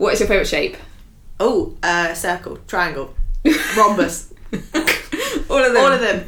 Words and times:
What 0.00 0.14
is 0.14 0.20
your 0.20 0.28
favourite 0.28 0.48
shape? 0.48 0.78
Oh, 1.38 1.74
uh, 1.82 2.14
circle, 2.14 2.56
triangle, 2.66 3.14
rhombus, 3.76 4.32
All 5.50 5.62
of 5.62 5.74
them. 5.74 5.76
all 5.76 5.92
of 5.92 6.00
them. 6.00 6.26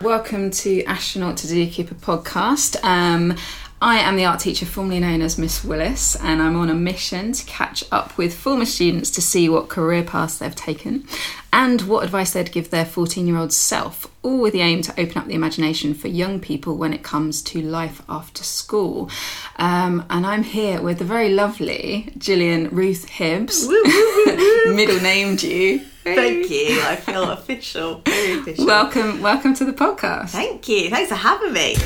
Welcome 0.00 0.52
to 0.52 0.84
Astronaut 0.84 1.38
to 1.38 1.48
Zookeeper 1.48 1.94
podcast. 1.94 2.76
Um, 2.84 3.36
I 3.82 3.96
am 3.96 4.16
the 4.16 4.26
art 4.26 4.40
teacher 4.40 4.66
formerly 4.66 5.00
known 5.00 5.22
as 5.22 5.38
Miss 5.38 5.64
Willis, 5.64 6.14
and 6.16 6.42
I'm 6.42 6.54
on 6.54 6.68
a 6.68 6.74
mission 6.74 7.32
to 7.32 7.46
catch 7.46 7.82
up 7.90 8.18
with 8.18 8.34
former 8.34 8.66
students 8.66 9.10
to 9.12 9.22
see 9.22 9.48
what 9.48 9.70
career 9.70 10.02
paths 10.02 10.36
they've 10.36 10.54
taken 10.54 11.06
and 11.50 11.80
what 11.82 12.04
advice 12.04 12.34
they'd 12.34 12.52
give 12.52 12.68
their 12.68 12.84
14 12.84 13.26
year 13.26 13.38
old 13.38 13.54
self, 13.54 14.06
all 14.22 14.42
with 14.42 14.52
the 14.52 14.60
aim 14.60 14.82
to 14.82 15.00
open 15.00 15.16
up 15.16 15.28
the 15.28 15.34
imagination 15.34 15.94
for 15.94 16.08
young 16.08 16.40
people 16.40 16.76
when 16.76 16.92
it 16.92 17.02
comes 17.02 17.40
to 17.40 17.62
life 17.62 18.02
after 18.06 18.44
school. 18.44 19.08
Um, 19.56 20.04
and 20.10 20.26
I'm 20.26 20.42
here 20.42 20.82
with 20.82 20.98
the 20.98 21.06
very 21.06 21.30
lovely 21.30 22.12
Gillian 22.18 22.68
Ruth 22.68 23.08
Hibbs, 23.08 23.66
middle 23.66 25.00
named 25.00 25.42
you. 25.42 25.86
Thank 26.04 26.50
you. 26.50 26.82
I 26.82 26.96
feel 26.96 27.30
official. 27.30 28.02
Very 28.04 28.40
official. 28.40 28.66
Welcome, 28.66 29.22
welcome 29.22 29.54
to 29.54 29.64
the 29.64 29.72
podcast. 29.72 30.30
Thank 30.30 30.68
you. 30.68 30.90
Thanks 30.90 31.08
for 31.08 31.16
having 31.16 31.54
me. 31.54 31.76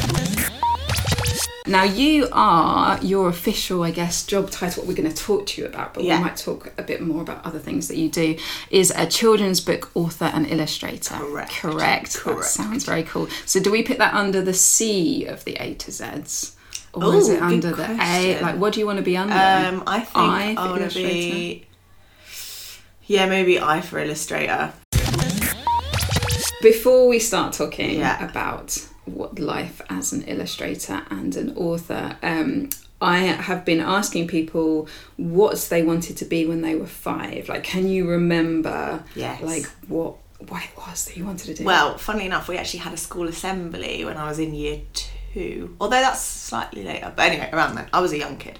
Now, 1.67 1.83
you 1.83 2.29
are 2.31 2.99
your 3.03 3.31
official, 3.31 3.85
I 3.85 3.91
guess, 3.91 4.27
job 4.27 4.51
title, 4.51 4.83
what 4.83 4.89
we're 4.89 5.03
going 5.03 5.11
to 5.11 5.17
talk 5.17 5.47
to 5.47 5.63
you 5.63 5.67
about, 5.67 5.95
but 5.95 6.05
Yeah. 6.05 6.19
we 6.19 6.25
might 6.25 6.37
talk 6.37 6.71
a 6.77 6.83
bit 6.83 7.01
more 7.01 7.23
about 7.23 7.43
other 7.47 7.59
things 7.59 7.89
that 7.89 7.97
you 7.97 8.11
do, 8.11 8.37
is 8.71 8.93
a 8.95 9.07
children's 9.07 9.63
book 9.63 9.91
author 9.95 10.27
and 10.27 10.47
illustrator. 10.47 11.15
Correct. 11.15 11.53
Correct. 11.53 12.19
That 12.27 12.45
sounds 12.45 12.85
very 12.85 13.03
cool. 13.03 13.29
So, 13.47 13.61
do 13.61 13.71
we 13.71 13.83
put 13.83 13.97
that 13.97 14.13
under 14.13 14.43
the 14.43 14.53
C 14.53 15.25
of 15.25 15.45
the 15.47 15.55
A 15.55 15.73
to 15.75 15.91
Z's? 15.91 16.55
Or 16.93 17.15
is 17.15 17.31
it 17.31 17.41
under 17.41 17.71
the 17.73 17.91
A? 17.99 18.39
Like, 18.43 18.57
what 18.57 18.75
do 18.75 18.81
you 18.81 18.87
want 18.87 18.99
to 18.99 19.03
be 19.03 19.17
under? 19.17 19.33
Um, 19.33 19.85
I 19.87 20.01
think 20.01 20.17
I 20.17 20.55
I, 20.59 20.71
want 20.71 20.91
to 20.91 20.95
be. 20.95 21.67
Yeah, 23.07 23.27
maybe 23.27 23.59
I 23.59 23.81
for 23.81 23.99
illustrator. 23.99 24.75
Before 26.61 27.09
we 27.09 27.19
start 27.19 27.55
talking 27.55 27.99
Yeah. 28.01 28.23
about 28.23 28.79
what 29.07 29.39
life 29.39 29.81
as 29.91 30.13
an 30.13 30.23
illustrator 30.23 31.03
and 31.11 31.37
an 31.37 31.57
author, 31.57 32.17
um, 32.23 32.71
I 33.01 33.19
have 33.19 33.65
been 33.65 33.81
asking 33.81 34.29
people 34.29 34.89
what 35.17 35.57
they 35.71 35.83
wanted 35.83 36.17
to 36.19 36.25
be 36.25 36.47
when 36.47 36.63
they 36.63 36.75
were 36.75 36.87
five. 36.87 37.49
Like, 37.49 37.65
can 37.65 37.87
you 37.89 38.09
remember, 38.09 39.03
Yes. 39.15 39.43
like 39.43 39.67
what 39.89 40.17
what 40.49 40.63
it 40.63 40.71
was 40.77 41.07
that 41.07 41.17
you 41.17 41.25
wanted 41.25 41.47
to 41.47 41.55
do? 41.55 41.65
Well, 41.65 41.97
funnily 41.97 42.27
enough, 42.27 42.49
we 42.49 42.57
actually 42.59 42.81
had 42.81 42.93
a 42.93 42.99
school 42.99 43.29
assembly 43.29 44.05
when 44.05 44.17
I 44.17 44.29
was 44.29 44.39
in 44.39 44.55
year 44.55 44.81
two. 44.93 45.75
Although 45.81 46.01
that's 46.01 46.21
slightly 46.21 46.85
later. 46.85 47.13
But 47.15 47.27
anyway, 47.31 47.49
around 47.53 47.75
then. 47.77 47.87
I 47.93 48.01
was 48.01 48.13
a 48.13 48.19
young 48.19 48.37
kid. 48.37 48.59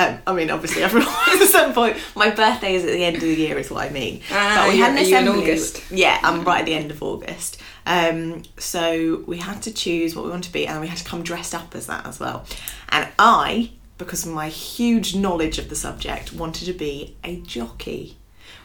Um, 0.00 0.18
I 0.26 0.32
mean, 0.32 0.50
obviously, 0.50 0.82
everyone 0.82 1.08
at 1.26 1.48
some 1.48 1.74
point. 1.74 1.96
My 2.16 2.30
birthday 2.30 2.74
is 2.74 2.84
at 2.84 2.92
the 2.92 3.04
end 3.04 3.16
of 3.16 3.22
the 3.22 3.34
year, 3.34 3.58
is 3.58 3.70
what 3.70 3.84
I 3.84 3.90
mean. 3.90 4.22
Ah, 4.30 4.62
but 4.64 4.72
we 4.72 4.78
had 4.78 4.98
an 4.98 5.06
you 5.06 5.16
in. 5.16 5.28
August? 5.28 5.82
Yeah, 5.90 6.18
I'm 6.22 6.42
right 6.42 6.60
at 6.60 6.66
the 6.66 6.74
end 6.74 6.90
of 6.90 7.02
August. 7.02 7.60
Um, 7.86 8.44
so 8.56 9.22
we 9.26 9.38
had 9.38 9.62
to 9.62 9.72
choose 9.72 10.14
what 10.16 10.24
we 10.24 10.30
want 10.30 10.44
to 10.44 10.52
be, 10.52 10.66
and 10.66 10.80
we 10.80 10.86
had 10.86 10.98
to 10.98 11.04
come 11.04 11.22
dressed 11.22 11.54
up 11.54 11.74
as 11.74 11.86
that 11.86 12.06
as 12.06 12.18
well. 12.18 12.46
And 12.88 13.08
I, 13.18 13.72
because 13.98 14.24
of 14.24 14.32
my 14.32 14.48
huge 14.48 15.14
knowledge 15.14 15.58
of 15.58 15.68
the 15.68 15.76
subject, 15.76 16.32
wanted 16.32 16.64
to 16.66 16.72
be 16.72 17.16
a 17.22 17.36
jockey. 17.40 18.16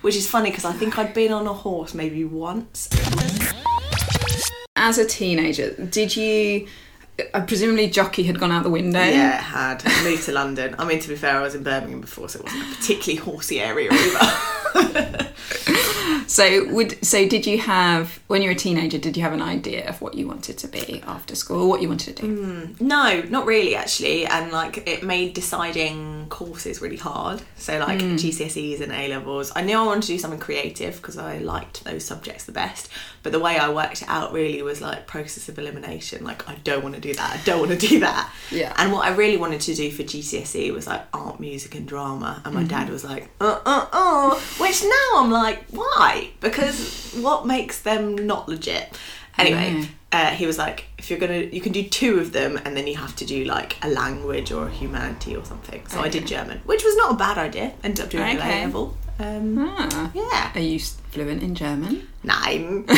Which 0.02 0.16
is 0.16 0.27
funny 0.27 0.52
because 0.52 0.66
I 0.66 0.73
think 0.73 0.97
I'd 0.97 1.14
been 1.14 1.31
on 1.31 1.47
a 1.47 1.53
horse 1.53 1.94
maybe 1.94 2.23
once 2.23 2.89
as 4.75 4.97
a 4.97 5.05
teenager, 5.05 5.72
did 5.72 6.16
you? 6.16 6.67
Uh, 7.33 7.45
presumably, 7.45 7.89
jockey 7.89 8.23
had 8.23 8.39
gone 8.39 8.52
out 8.52 8.63
the 8.63 8.69
window. 8.69 8.99
Yeah, 8.99 9.38
it 9.38 9.41
had. 9.41 9.83
Moved 10.03 10.25
to 10.25 10.33
London. 10.33 10.75
I 10.77 10.85
mean, 10.85 10.99
to 10.99 11.08
be 11.08 11.16
fair, 11.16 11.38
I 11.38 11.41
was 11.41 11.55
in 11.55 11.63
Birmingham 11.63 12.02
before, 12.02 12.27
so 12.27 12.39
it 12.39 12.44
wasn't 12.45 12.63
a 12.63 12.75
particularly 12.75 13.19
horsey 13.19 13.61
area 13.61 13.89
either. 13.91 15.31
So 16.27 16.67
would 16.73 17.05
so 17.05 17.27
did 17.27 17.45
you 17.45 17.59
have 17.59 18.20
when 18.27 18.42
you 18.42 18.49
were 18.49 18.54
a 18.54 18.58
teenager? 18.58 18.98
Did 18.98 19.15
you 19.15 19.23
have 19.23 19.33
an 19.33 19.42
idea 19.42 19.87
of 19.87 20.02
what 20.02 20.15
you 20.15 20.27
wanted 20.27 20.58
to 20.58 20.67
be 20.67 21.02
after 21.05 21.36
school? 21.36 21.70
What 21.70 21.82
you 21.82 21.87
wanted 21.87 22.17
to 22.17 22.23
do? 22.23 22.76
no, 22.80 23.21
not 23.30 23.45
really, 23.45 23.76
actually. 23.76 24.26
And 24.26 24.52
like, 24.52 24.87
it 24.87 25.04
made 25.04 25.33
deciding 25.33 26.27
courses 26.30 26.82
really 26.82 26.98
hard. 26.98 27.42
So, 27.58 27.77
like 27.80 27.99
GCSEs 27.99 28.82
and 28.82 28.92
A 28.92 29.08
levels. 29.08 29.52
I 29.55 29.61
knew 29.61 29.77
I 29.77 29.83
wanted 29.83 30.02
to 30.04 30.08
do 30.08 30.17
something 30.17 30.39
creative 30.39 30.98
because 30.98 31.17
I 31.17 31.37
liked 31.37 31.83
those 31.83 32.04
subjects 32.04 32.45
the 32.45 32.52
best. 32.52 32.89
But 33.21 33.32
the 33.32 33.39
way 33.39 33.58
I 33.58 33.70
worked 33.70 34.02
it 34.02 34.09
out 34.09 34.33
really 34.33 34.61
was 34.61 34.82
like 34.82 35.08
process 35.08 35.48
of 35.48 35.58
elimination. 35.59 36.23
Like, 36.23 36.48
I 36.49 36.55
don't 36.64 36.83
want 36.83 36.95
to 36.95 37.02
do 37.02 37.14
that. 37.14 37.39
I 37.39 37.43
don't 37.43 37.59
want 37.59 37.80
to 37.80 37.88
do 37.88 37.99
that. 37.99 38.33
Yeah. 38.52 38.73
And 38.77 38.92
what 38.92 39.05
I 39.05 39.15
really 39.15 39.38
wanted 39.38 39.61
to 39.61 39.76
do 39.76 39.92
for 39.92 40.04
GCSE 40.04 40.73
was 40.73 40.88
like 40.88 41.04
art, 41.14 41.39
music, 41.39 41.76
and 41.76 41.88
drama. 41.88 42.42
And 42.43 42.54
my 42.54 42.64
dad 42.64 42.89
was 42.89 43.04
like, 43.04 43.30
uh, 43.39 43.59
uh, 43.65 43.88
uh. 43.92 44.36
Which 44.59 44.83
now 44.83 45.09
I'm 45.17 45.32
like, 45.32 45.64
why? 45.75 46.30
Because 46.41 47.13
what 47.21 47.45
makes 47.45 47.80
them 47.81 48.15
not 48.15 48.47
legit? 48.49 48.97
Anyway, 49.37 49.86
uh, 50.13 50.30
he 50.31 50.47
was 50.47 50.58
like, 50.58 50.86
if 50.97 51.09
you're 51.09 51.19
gonna, 51.19 51.39
you 51.39 51.59
can 51.59 51.73
do 51.73 51.83
two 51.83 52.19
of 52.19 52.31
them, 52.31 52.58
and 52.63 52.75
then 52.77 52.87
you 52.87 52.95
have 52.95 53.15
to 53.17 53.25
do 53.25 53.43
like 53.43 53.75
a 53.83 53.89
language 53.89 54.52
or 54.52 54.67
a 54.67 54.71
humanity 54.71 55.35
or 55.35 55.43
something. 55.43 55.85
So 55.87 55.99
I 55.99 56.08
did 56.09 56.25
German, 56.25 56.59
which 56.65 56.83
was 56.85 56.95
not 56.95 57.11
a 57.11 57.15
bad 57.15 57.37
idea. 57.37 57.73
Ended 57.83 58.05
up 58.05 58.09
doing 58.11 58.37
Okay. 58.37 58.61
A 58.64 58.65
level. 58.65 58.95
Um, 59.19 59.58
Ah. 59.59 60.11
yeah, 60.14 60.52
Are 60.55 60.59
you 60.61 60.80
fluent 60.80 61.43
in 61.43 61.53
German? 61.55 62.08
nine. 62.23 62.85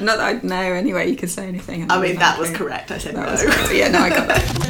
Not 0.00 0.18
that 0.18 0.20
I 0.20 0.32
know 0.42 0.56
anyway. 0.74 1.08
You 1.10 1.16
could 1.16 1.30
say 1.30 1.46
anything. 1.48 1.90
I 1.90 2.00
mean, 2.00 2.16
that 2.16 2.38
was 2.38 2.50
correct. 2.50 2.90
I 2.90 2.98
said 2.98 3.14
That 3.14 3.26
no. 3.26 3.32
was. 3.32 3.72
Yeah, 3.72 3.88
no, 3.88 4.00
I 4.00 4.08
got 4.10 4.28
that. 4.28 4.42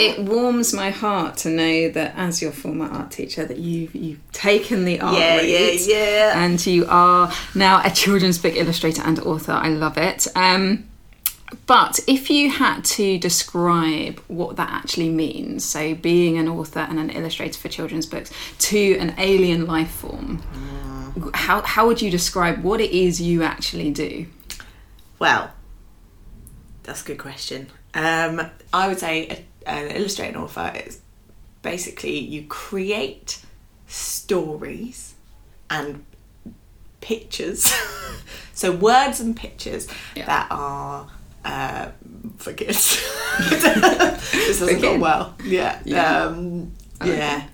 It 0.00 0.18
warms 0.20 0.72
my 0.72 0.90
heart 0.90 1.36
to 1.38 1.50
know 1.50 1.90
that 1.90 2.14
as 2.16 2.40
your 2.40 2.52
former 2.52 2.86
art 2.86 3.10
teacher 3.10 3.44
that 3.44 3.58
you've 3.58 3.94
you've 3.94 4.32
taken 4.32 4.84
the 4.84 5.00
art 5.00 5.18
Yeah, 5.18 5.36
route 5.36 5.48
yeah, 5.48 5.70
yeah. 5.86 6.44
and 6.44 6.64
you 6.66 6.86
are 6.88 7.32
now 7.54 7.82
a 7.84 7.90
children's 7.90 8.38
book 8.38 8.56
illustrator 8.56 9.02
and 9.02 9.18
author. 9.20 9.52
I 9.52 9.68
love 9.68 9.98
it. 9.98 10.26
Um, 10.34 10.88
but 11.66 11.98
if 12.06 12.30
you 12.30 12.48
had 12.50 12.84
to 12.84 13.18
describe 13.18 14.20
what 14.28 14.56
that 14.56 14.70
actually 14.70 15.10
means, 15.10 15.64
so 15.64 15.94
being 15.94 16.38
an 16.38 16.48
author 16.48 16.80
and 16.80 16.98
an 16.98 17.10
illustrator 17.10 17.58
for 17.58 17.68
children's 17.68 18.06
books 18.06 18.30
to 18.58 18.96
an 18.98 19.14
alien 19.18 19.66
life 19.66 19.90
form, 19.90 20.40
how, 21.34 21.60
how 21.62 21.86
would 21.88 22.00
you 22.00 22.10
describe 22.10 22.62
what 22.62 22.80
it 22.80 22.92
is 22.92 23.20
you 23.20 23.42
actually 23.42 23.90
do? 23.90 24.26
Well, 25.18 25.50
that's 26.84 27.02
a 27.02 27.04
good 27.04 27.18
question. 27.18 27.66
Um, 27.94 28.40
I 28.72 28.86
would 28.86 29.00
say 29.00 29.26
a, 29.28 29.44
an 29.66 29.90
illustrator 29.90 30.34
and 30.36 30.44
author 30.44 30.72
is 30.86 31.00
basically 31.62 32.18
you 32.18 32.44
create 32.48 33.42
stories 33.86 35.14
and 35.68 36.04
pictures, 37.00 37.72
so 38.54 38.72
words 38.72 39.20
and 39.20 39.36
pictures 39.36 39.88
Yeah. 40.14 40.26
that 40.26 40.46
are 40.50 41.08
uh, 41.44 41.88
for 42.38 42.52
kids. 42.52 43.00
this 43.50 44.58
doesn't 44.60 44.80
go 44.80 44.98
well. 44.98 45.34
Yeah, 45.44 45.80
Yeah. 45.84 46.24
um, 46.24 46.72
yeah, 47.04 47.44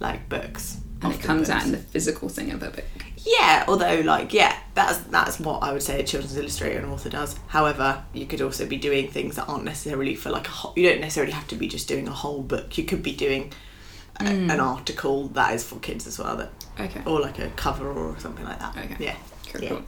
like 0.00 0.28
books. 0.28 0.78
And 1.02 1.12
it 1.14 1.20
comes 1.20 1.48
out 1.48 1.64
in 1.64 1.70
the 1.72 1.78
physical 1.78 2.28
thing 2.28 2.50
of 2.50 2.62
a 2.62 2.70
book. 2.70 2.84
Yeah, 3.24 3.64
although 3.68 4.00
like 4.00 4.32
yeah, 4.32 4.56
that's 4.74 4.98
that's 5.10 5.40
what 5.40 5.62
I 5.62 5.72
would 5.72 5.82
say 5.82 6.00
a 6.00 6.04
children's 6.04 6.36
illustrator 6.36 6.78
and 6.78 6.92
author 6.92 7.08
does. 7.10 7.36
However, 7.48 8.04
you 8.12 8.26
could 8.26 8.40
also 8.40 8.66
be 8.66 8.76
doing 8.76 9.08
things 9.08 9.36
that 9.36 9.48
aren't 9.48 9.64
necessarily 9.64 10.14
for 10.14 10.30
like 10.30 10.46
a 10.46 10.50
whole, 10.50 10.72
you 10.76 10.88
don't 10.88 11.00
necessarily 11.00 11.32
have 11.32 11.48
to 11.48 11.56
be 11.56 11.68
just 11.68 11.88
doing 11.88 12.06
a 12.08 12.12
whole 12.12 12.42
book. 12.42 12.78
You 12.78 12.84
could 12.84 13.02
be 13.02 13.14
doing 13.14 13.52
a, 14.20 14.24
Mm. 14.24 14.52
an 14.52 14.60
article 14.60 15.28
that 15.28 15.54
is 15.54 15.62
for 15.64 15.76
kids 15.78 16.06
as 16.06 16.18
well, 16.18 16.36
that 16.36 16.50
Okay. 16.80 17.00
or 17.06 17.20
like 17.20 17.38
a 17.38 17.48
cover 17.50 17.88
or 17.90 18.18
something 18.18 18.44
like 18.44 18.58
that. 18.58 18.76
Okay. 18.76 18.96
Yeah. 18.98 19.16
Cool, 19.52 19.62
yeah. 19.62 19.68
cool. 19.70 19.82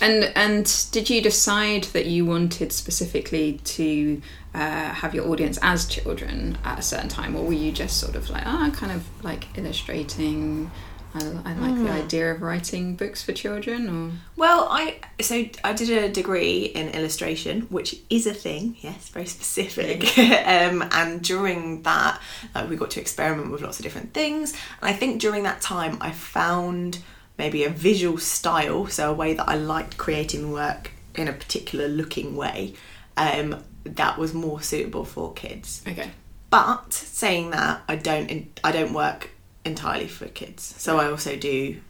And 0.00 0.32
and 0.34 0.86
did 0.90 1.10
you 1.10 1.20
decide 1.20 1.84
that 1.92 2.06
you 2.06 2.24
wanted 2.24 2.72
specifically 2.72 3.60
to 3.64 4.22
uh, 4.54 4.58
have 4.90 5.14
your 5.14 5.28
audience 5.28 5.58
as 5.62 5.86
children 5.86 6.56
at 6.64 6.78
a 6.78 6.82
certain 6.82 7.08
time, 7.10 7.36
or 7.36 7.44
were 7.44 7.52
you 7.52 7.72
just 7.72 7.98
sort 7.98 8.16
of 8.16 8.30
like, 8.30 8.44
ah, 8.46 8.70
kind 8.74 8.90
of 8.92 9.04
like 9.22 9.46
illustrating? 9.58 10.70
I, 11.14 11.18
I 11.20 11.52
like 11.54 11.74
Hmm. 11.74 11.84
the 11.84 11.90
idea 11.92 12.32
of 12.32 12.40
writing 12.42 12.96
books 12.96 13.22
for 13.22 13.32
children, 13.32 13.88
or 13.88 14.12
Well, 14.36 14.66
I 14.70 14.96
so 15.20 15.44
I 15.62 15.72
did 15.74 15.90
a 15.90 16.08
degree 16.08 16.64
in 16.64 16.88
illustration, 16.88 17.62
which 17.70 17.96
is 18.08 18.26
a 18.26 18.34
thing. 18.34 18.76
Yes, 18.80 19.08
very 19.10 19.26
specific. 19.26 20.16
um, 20.18 20.82
and 20.92 21.22
during 21.22 21.82
that, 21.82 22.20
like, 22.54 22.70
we 22.70 22.76
got 22.76 22.90
to 22.92 23.00
experiment 23.00 23.50
with 23.50 23.60
lots 23.60 23.78
of 23.78 23.84
different 23.84 24.14
things. 24.14 24.52
And 24.80 24.88
I 24.90 24.92
think 24.94 25.20
during 25.20 25.42
that 25.42 25.60
time, 25.60 25.98
I 26.00 26.12
found 26.12 26.98
maybe 27.38 27.64
a 27.64 27.70
visual 27.70 28.18
style, 28.18 28.86
so 28.86 29.10
a 29.10 29.14
way 29.14 29.34
that 29.34 29.48
I 29.48 29.56
liked 29.56 29.96
creating 29.98 30.52
work 30.52 30.92
in 31.14 31.28
a 31.28 31.32
particular 31.32 31.88
looking 31.88 32.36
way, 32.36 32.74
um, 33.16 33.62
that 33.84 34.16
was 34.16 34.32
more 34.32 34.62
suitable 34.62 35.04
for 35.04 35.32
kids. 35.34 35.82
okay, 35.86 36.10
But 36.48 36.92
saying 36.94 37.50
that, 37.50 37.82
I 37.88 37.96
don't 37.96 38.58
I 38.64 38.72
don't 38.72 38.92
work 38.94 39.30
entirely 39.64 40.08
for 40.08 40.26
kids. 40.26 40.74
So 40.78 40.98
I 40.98 41.10
also 41.10 41.36
do 41.36 41.80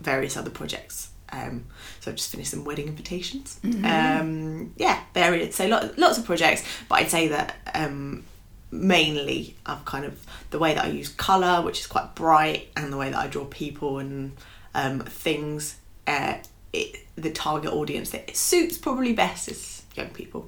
various 0.00 0.36
other 0.36 0.50
projects 0.50 1.10
Um, 1.32 1.66
so 2.00 2.10
I've 2.10 2.16
just 2.16 2.30
finished 2.30 2.50
some 2.50 2.64
wedding 2.64 2.88
invitations. 2.88 3.58
Um, 3.84 4.72
yeah, 4.76 5.00
varied. 5.14 5.52
So 5.54 5.66
lot, 5.66 5.98
lots 5.98 6.18
of 6.18 6.24
projects, 6.24 6.64
but 6.88 6.96
I'd 6.96 7.10
say 7.10 7.28
that 7.28 7.56
um, 7.74 8.24
mainly 8.70 9.56
I've 9.64 9.84
kind 9.84 10.04
of 10.04 10.24
the 10.50 10.58
way 10.58 10.74
that 10.74 10.84
I 10.84 10.88
use 10.88 11.08
colour, 11.08 11.62
which 11.62 11.80
is 11.80 11.86
quite 11.86 12.14
bright, 12.14 12.68
and 12.76 12.92
the 12.92 12.96
way 12.96 13.10
that 13.10 13.18
I 13.18 13.26
draw 13.26 13.44
people 13.44 13.98
and 13.98 14.32
um, 14.74 15.00
things. 15.00 15.76
Uh, 16.06 16.34
it, 16.72 17.06
the 17.16 17.30
target 17.30 17.72
audience 17.72 18.10
that 18.10 18.28
it 18.28 18.36
suits 18.36 18.78
probably 18.78 19.12
best 19.12 19.48
is 19.48 19.82
young 19.94 20.10
people. 20.10 20.46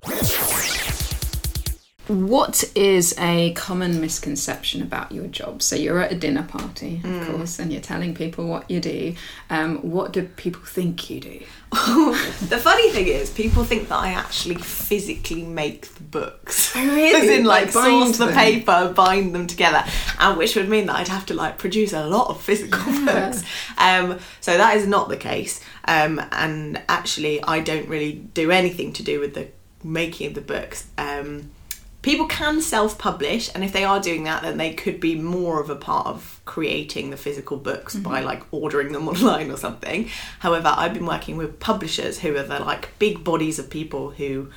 What 2.09 2.65
is 2.75 3.15
a 3.19 3.53
common 3.53 4.01
misconception 4.01 4.81
about 4.81 5.13
your 5.13 5.27
job? 5.27 5.61
So 5.63 5.77
you're 5.77 6.01
at 6.01 6.11
a 6.11 6.15
dinner 6.15 6.43
party, 6.43 7.03
of 7.05 7.27
course, 7.29 7.59
and 7.59 7.71
you're 7.71 7.83
telling 7.83 8.15
people 8.15 8.47
what 8.47 8.71
you 8.71 8.81
do. 8.81 9.15
Um, 9.51 9.79
what 9.91 10.13
do 10.13 10.23
people 10.25 10.63
think 10.63 11.11
you 11.11 11.21
do? 11.21 11.41
the 11.71 12.59
funny 12.63 12.91
thing 12.93 13.09
is, 13.09 13.29
people 13.31 13.63
think 13.63 13.91
that 13.91 13.99
I 13.99 14.13
actually 14.13 14.55
physically 14.55 15.43
make 15.43 15.87
the 15.95 16.03
books. 16.03 16.75
Oh, 16.75 16.83
really? 16.83 17.15
As 17.15 17.29
in, 17.39 17.45
like, 17.45 17.75
Like, 17.75 17.85
source 17.85 18.17
the 18.17 18.29
paper, 18.29 18.91
bind 18.97 19.35
them 19.35 19.47
together, 19.47 19.85
and 20.19 20.39
which 20.39 20.57
would 20.57 20.71
mean 20.71 20.87
that 20.87 20.97
I'd 20.97 21.09
have 21.09 21.27
to 21.27 21.35
like 21.35 21.59
produce 21.59 21.93
a 21.93 22.07
lot 22.07 22.31
of 22.31 22.41
physical 22.41 22.91
Yeah. 22.91 23.05
books. 23.31 23.43
Um, 23.77 24.19
so 24.41 24.57
that 24.57 24.79
is 24.79 24.87
not 24.87 25.11
the 25.11 25.19
case. 25.19 25.61
Um, 25.85 26.23
and 26.33 26.81
actually, 26.89 27.43
I 27.43 27.61
don't 27.61 27.87
really 27.89 28.13
do 28.33 28.51
anything 28.51 28.95
to 28.95 29.03
do 29.03 29.21
with 29.21 29.35
the 29.35 29.49
making 29.85 30.29
of 30.29 30.35
the 30.35 30.41
books. 30.41 30.87
Um, 30.97 31.51
people 32.03 32.27
can 32.27 32.61
self-publish 32.61 33.51
and 33.55 33.65
if 33.65 33.73
they 33.73 33.85
are 33.85 34.01
doing 34.01 34.25
that 34.25 34.43
then 34.43 34.57
they 34.57 34.73
could 34.73 35.01
be 35.01 35.15
more 35.15 35.61
of 35.61 35.69
a 35.69 35.77
part 35.77 36.07
of 36.07 36.41
creating 36.45 37.11
the 37.11 37.17
physical 37.17 37.57
books 37.57 37.97
by 37.97 38.19
mm-hmm. 38.19 38.27
like 38.27 38.43
ordering 38.53 38.93
them 38.93 39.09
online 39.13 39.51
or 39.51 39.57
something. 39.57 40.09
However 40.41 40.73
i've 40.77 40.95
been 40.95 41.07
working 41.07 41.37
with 41.37 41.59
publishers 41.61 42.21
who 42.21 42.37
are 42.37 42.43
the 42.43 42.61
like 42.61 42.99
big 42.99 43.25
bodies 43.25 43.59
of 43.59 43.71
people 43.71 44.11
who 44.11 44.51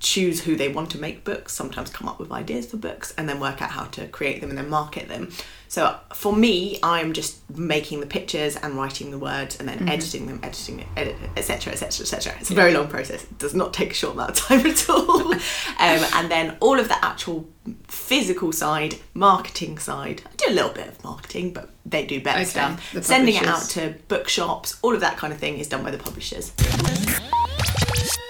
choose 0.00 0.42
who 0.42 0.56
they 0.56 0.68
want 0.68 0.90
to 0.90 0.98
make 0.98 1.24
books 1.24 1.52
sometimes 1.52 1.90
come 1.90 2.08
up 2.08 2.18
with 2.18 2.32
ideas 2.32 2.66
for 2.66 2.76
books 2.76 3.14
and 3.16 3.28
then 3.28 3.38
work 3.38 3.62
out 3.62 3.70
how 3.70 3.84
to 3.84 4.06
create 4.08 4.40
them 4.40 4.50
and 4.50 4.58
then 4.58 4.68
market 4.68 5.08
them 5.08 5.30
so 5.70 5.96
for 6.12 6.32
me 6.34 6.78
i'm 6.82 7.12
just 7.12 7.38
making 7.56 8.00
the 8.00 8.06
pictures 8.06 8.56
and 8.56 8.74
writing 8.74 9.10
the 9.12 9.18
words 9.18 9.56
and 9.58 9.68
then 9.68 9.88
editing 9.88 10.26
them 10.26 10.38
editing 10.42 10.80
it 10.80 10.86
edit, 10.96 11.16
etc 11.36 11.72
etc 11.72 12.02
etc 12.02 12.34
it's 12.40 12.50
a 12.50 12.54
very 12.54 12.74
long 12.74 12.88
process. 12.88 13.22
It 13.24 13.38
does 13.38 13.54
not 13.54 13.72
take 13.72 13.92
a 13.92 13.94
short 13.94 14.14
amount 14.14 14.30
of 14.32 14.36
time 14.36 14.66
at 14.74 14.88
all. 14.90 15.32
Um, 15.80 16.04
and 16.14 16.30
then 16.30 16.56
all 16.60 16.78
of 16.78 16.88
the 16.88 17.02
actual 17.02 17.48
physical 17.88 18.52
side 18.52 18.96
marketing 19.14 19.78
side 19.78 20.20
i 20.26 20.30
do 20.36 20.52
a 20.52 20.54
little 20.54 20.70
bit 20.70 20.88
of 20.88 21.02
marketing 21.02 21.52
but 21.54 21.70
they 21.86 22.04
do 22.04 22.20
better 22.20 22.40
Okay, 22.40 22.50
stuff. 22.50 23.02
sending 23.02 23.36
it 23.36 23.46
out 23.46 23.62
to 23.70 23.94
bookshops 24.08 24.78
all 24.82 24.94
of 24.94 25.00
that 25.00 25.16
kind 25.16 25.32
of 25.32 25.38
thing 25.38 25.56
is 25.58 25.68
done 25.68 25.82
by 25.82 25.90
the 25.90 25.96
publishers 25.98 26.52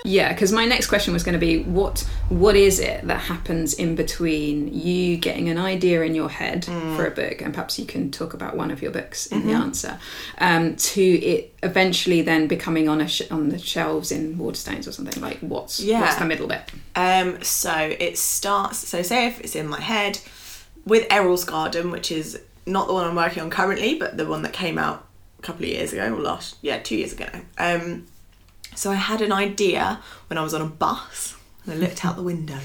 Yeah, 0.05 0.33
because 0.33 0.51
my 0.53 0.65
next 0.65 0.87
question 0.87 1.13
was 1.13 1.23
going 1.23 1.35
to 1.35 1.39
be 1.39 1.63
what 1.63 2.01
what 2.29 2.57
is 2.57 2.79
it 2.79 3.07
that 3.07 3.21
happens 3.21 3.75
in 3.75 3.95
between 3.97 4.73
you 4.73 5.17
getting 5.17 5.49
an 5.49 5.59
idea 5.59 6.03
in 6.03 6.15
your 6.15 6.29
head 6.31 6.65
for 6.65 7.07
a 7.07 7.11
book, 7.11 7.41
and 7.43 7.53
perhaps 7.53 7.79
you 7.79 7.85
can 7.85 8.11
talk 8.11 8.33
about 8.35 8.57
one 8.57 8.71
of 8.71 8.81
your 8.83 8.91
books 8.93 9.27
in 9.27 9.47
the 9.47 9.53
answer, 9.53 9.99
um, 10.39 10.77
to 10.77 11.03
it 11.03 11.55
eventually 11.63 12.23
then 12.23 12.47
becoming 12.47 12.89
on 12.89 13.01
a 13.01 13.09
sh- 13.09 13.31
on 13.31 13.51
the 13.51 13.59
shelves 13.59 14.11
in 14.11 14.37
Waterstones 14.39 14.87
or 14.89 14.93
something 14.93 15.21
like 15.23 15.39
what's 15.41 15.81
Yeah. 15.81 16.01
what's 16.01 16.17
the 16.17 16.25
middle 16.25 16.47
bit? 16.47 16.63
Um, 16.97 17.43
so 17.43 17.75
it 17.99 18.17
starts. 18.19 18.79
So 18.89 19.03
say 19.03 19.27
if 19.27 19.41
it's 19.41 19.55
in 19.55 19.69
my 19.69 19.81
head 19.81 20.19
with 20.87 21.07
Errol's 21.11 21.45
Garden, 21.45 21.91
which 21.91 22.11
is 22.11 22.39
not 22.67 22.87
the 22.87 22.95
one 22.95 23.07
I'm 23.07 23.17
working 23.17 23.43
on 23.43 23.51
currently, 23.51 23.97
but 23.97 24.17
the 24.17 24.27
one 24.27 24.43
that 24.43 24.53
came 24.53 24.79
out 24.79 25.07
a 25.39 25.43
couple 25.43 25.65
of 25.65 25.71
years 25.71 25.93
ago, 25.93 26.15
or 26.15 26.21
last 26.21 26.57
yeah, 26.63 26.79
two 26.79 26.97
years 26.97 27.13
ago. 27.13 27.29
Um, 27.59 28.07
so 28.75 28.91
I 28.91 28.95
had 28.95 29.21
an 29.23 29.33
idea 29.33 30.01
when 30.29 30.39
I 30.39 30.43
was 30.43 30.55
on 30.55 30.63
a 30.63 30.67
bus 30.67 31.37
and 31.65 31.75
I 31.75 31.77
looked 31.77 32.05
out 32.05 32.17
the 32.17 32.23
window, 32.23 32.59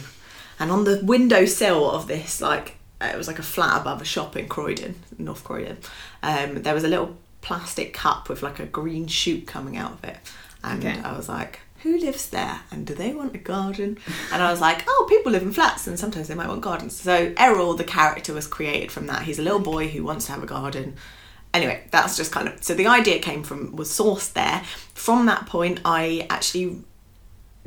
and 0.59 0.71
on 0.71 0.83
the 0.85 1.01
windowsill 1.03 1.89
of 1.91 2.07
this 2.07 2.41
like 2.41 2.77
uh, 3.01 3.11
it 3.13 3.17
was 3.17 3.27
like 3.27 3.39
a 3.39 3.43
flat 3.43 3.81
above 3.81 4.01
a 4.01 4.05
shop 4.05 4.35
in 4.37 4.47
Croydon, 4.47 4.95
North 5.17 5.43
Croydon. 5.43 5.77
Um, 6.23 6.61
there 6.63 6.73
was 6.73 6.83
a 6.83 6.87
little 6.87 7.17
plastic 7.41 7.93
cup 7.93 8.29
with 8.29 8.41
like 8.41 8.59
a 8.59 8.65
green 8.65 9.07
shoot 9.07 9.45
coming 9.47 9.75
out 9.77 9.91
of 9.93 10.03
it, 10.05 10.17
and 10.63 10.83
Okay. 10.83 10.99
I 11.03 11.15
was 11.15 11.27
like, 11.27 11.59
who 11.83 11.97
lives 11.99 12.29
there 12.29 12.61
and 12.71 12.87
do 12.87 12.95
they 12.95 13.13
want 13.13 13.35
a 13.35 13.37
garden? 13.37 13.99
And 14.31 14.41
I 14.41 14.49
was 14.49 14.59
like, 14.61 14.83
oh, 14.87 15.05
people 15.07 15.31
live 15.31 15.43
in 15.43 15.51
flats 15.53 15.85
and 15.85 15.99
sometimes 15.99 16.27
they 16.29 16.33
might 16.33 16.47
want 16.47 16.61
gardens. 16.61 16.95
So 16.99 17.31
Errol, 17.37 17.75
the 17.75 17.83
character, 17.83 18.33
was 18.33 18.47
created 18.47 18.91
from 18.91 19.05
that. 19.05 19.23
He's 19.23 19.37
a 19.37 19.43
little 19.43 19.59
boy 19.59 19.89
who 19.89 20.03
wants 20.03 20.25
to 20.25 20.31
have 20.31 20.41
a 20.41 20.47
garden. 20.47 20.95
Anyway, 21.55 21.81
that's 21.89 22.17
just 22.17 22.33
kind 22.33 22.49
of 22.49 22.61
so 22.61 22.73
the 22.73 22.87
idea 22.87 23.17
came 23.17 23.41
from 23.41 23.77
was 23.77 23.89
sourced 23.89 24.33
there. 24.33 24.61
From 24.93 25.25
that 25.27 25.45
point, 25.45 25.79
I 25.85 26.27
actually 26.29 26.83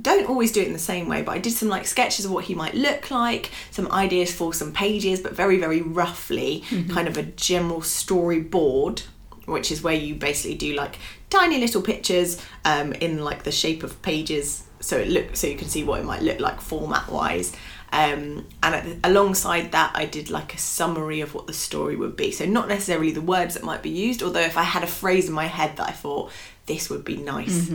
don't 0.00 0.28
always 0.28 0.52
do 0.52 0.60
it 0.60 0.66
in 0.66 0.74
the 0.74 0.78
same 0.78 1.08
way, 1.08 1.22
but 1.22 1.32
I 1.32 1.38
did 1.38 1.54
some 1.54 1.68
like 1.70 1.86
sketches 1.86 2.26
of 2.26 2.30
what 2.30 2.44
he 2.44 2.54
might 2.54 2.74
look 2.74 3.10
like, 3.10 3.50
some 3.70 3.90
ideas 3.90 4.30
for 4.32 4.52
some 4.52 4.74
pages, 4.74 5.20
but 5.20 5.32
very, 5.32 5.56
very 5.56 5.80
roughly, 5.80 6.64
kind 6.90 7.08
of 7.08 7.16
a 7.16 7.22
general 7.22 7.80
storyboard, 7.80 9.04
which 9.46 9.72
is 9.72 9.82
where 9.82 9.94
you 9.94 10.14
basically 10.14 10.56
do 10.56 10.74
like 10.74 10.98
tiny 11.30 11.58
little 11.58 11.80
pictures 11.80 12.40
um, 12.66 12.92
in 12.92 13.24
like 13.24 13.44
the 13.44 13.52
shape 13.52 13.82
of 13.82 14.00
pages, 14.02 14.64
so 14.80 14.98
it 14.98 15.08
look 15.08 15.34
so 15.34 15.46
you 15.46 15.56
can 15.56 15.68
see 15.68 15.82
what 15.82 15.98
it 15.98 16.04
might 16.04 16.22
look 16.22 16.40
like 16.40 16.60
format 16.60 17.08
wise. 17.08 17.56
Um, 17.90 18.46
and 18.62 18.74
at, 18.74 18.86
alongside 19.04 19.72
that, 19.72 19.92
I 19.94 20.04
did 20.04 20.30
like 20.30 20.54
a 20.54 20.58
summary 20.58 21.20
of 21.20 21.34
what 21.34 21.46
the 21.46 21.52
story 21.52 21.96
would 21.96 22.16
be. 22.16 22.30
So 22.30 22.44
not 22.44 22.68
necessarily 22.68 23.10
the 23.10 23.20
words 23.20 23.54
that 23.54 23.64
might 23.64 23.82
be 23.82 23.90
used, 23.90 24.22
although 24.22 24.40
if 24.40 24.56
I 24.56 24.62
had 24.62 24.84
a 24.84 24.88
phrase 24.88 25.28
in 25.28 25.34
my 25.34 25.46
head 25.46 25.76
that 25.76 25.88
I 25.88 25.92
thought 25.92 26.30
this 26.66 26.90
would 26.90 27.04
be 27.04 27.16
nice 27.16 27.70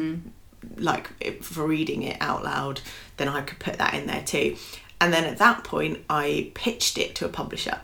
like 0.78 1.42
for 1.42 1.66
reading 1.66 2.04
it 2.04 2.18
out 2.22 2.44
loud, 2.44 2.82
then 3.18 3.28
I 3.28 3.42
could 3.42 3.60
put 3.60 3.78
that 3.78 3.94
in 3.94 4.08
there 4.08 4.24
too. 4.24 4.56
And 5.00 5.14
then 5.14 5.26
at 5.26 5.38
that 5.38 5.64
point, 5.64 6.04
I 6.10 6.52
pitched 6.54 6.98
it 6.98 7.16
to 7.16 7.26
a 7.26 7.30
publisher. 7.30 7.82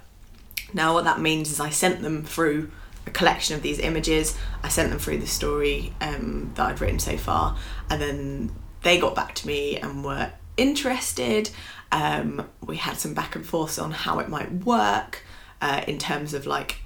Now, 0.73 0.93
what 0.93 1.03
that 1.05 1.19
means 1.19 1.51
is 1.51 1.59
I 1.59 1.69
sent 1.69 2.01
them 2.01 2.23
through 2.23 2.71
a 3.05 3.11
collection 3.11 3.55
of 3.55 3.61
these 3.61 3.79
images. 3.79 4.37
I 4.63 4.69
sent 4.69 4.89
them 4.89 4.99
through 4.99 5.17
the 5.17 5.27
story 5.27 5.93
um, 5.99 6.51
that 6.55 6.67
I'd 6.67 6.81
written 6.81 6.99
so 6.99 7.17
far, 7.17 7.57
and 7.89 8.01
then 8.01 8.51
they 8.83 8.99
got 8.99 9.15
back 9.15 9.35
to 9.35 9.47
me 9.47 9.77
and 9.77 10.03
were 10.03 10.31
interested. 10.57 11.49
Um, 11.91 12.47
we 12.65 12.77
had 12.77 12.97
some 12.97 13.13
back 13.13 13.35
and 13.35 13.45
forth 13.45 13.79
on 13.79 13.91
how 13.91 14.19
it 14.19 14.29
might 14.29 14.51
work 14.51 15.23
uh, 15.61 15.81
in 15.87 15.97
terms 15.97 16.33
of 16.33 16.45
like 16.45 16.81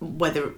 whether 0.00 0.54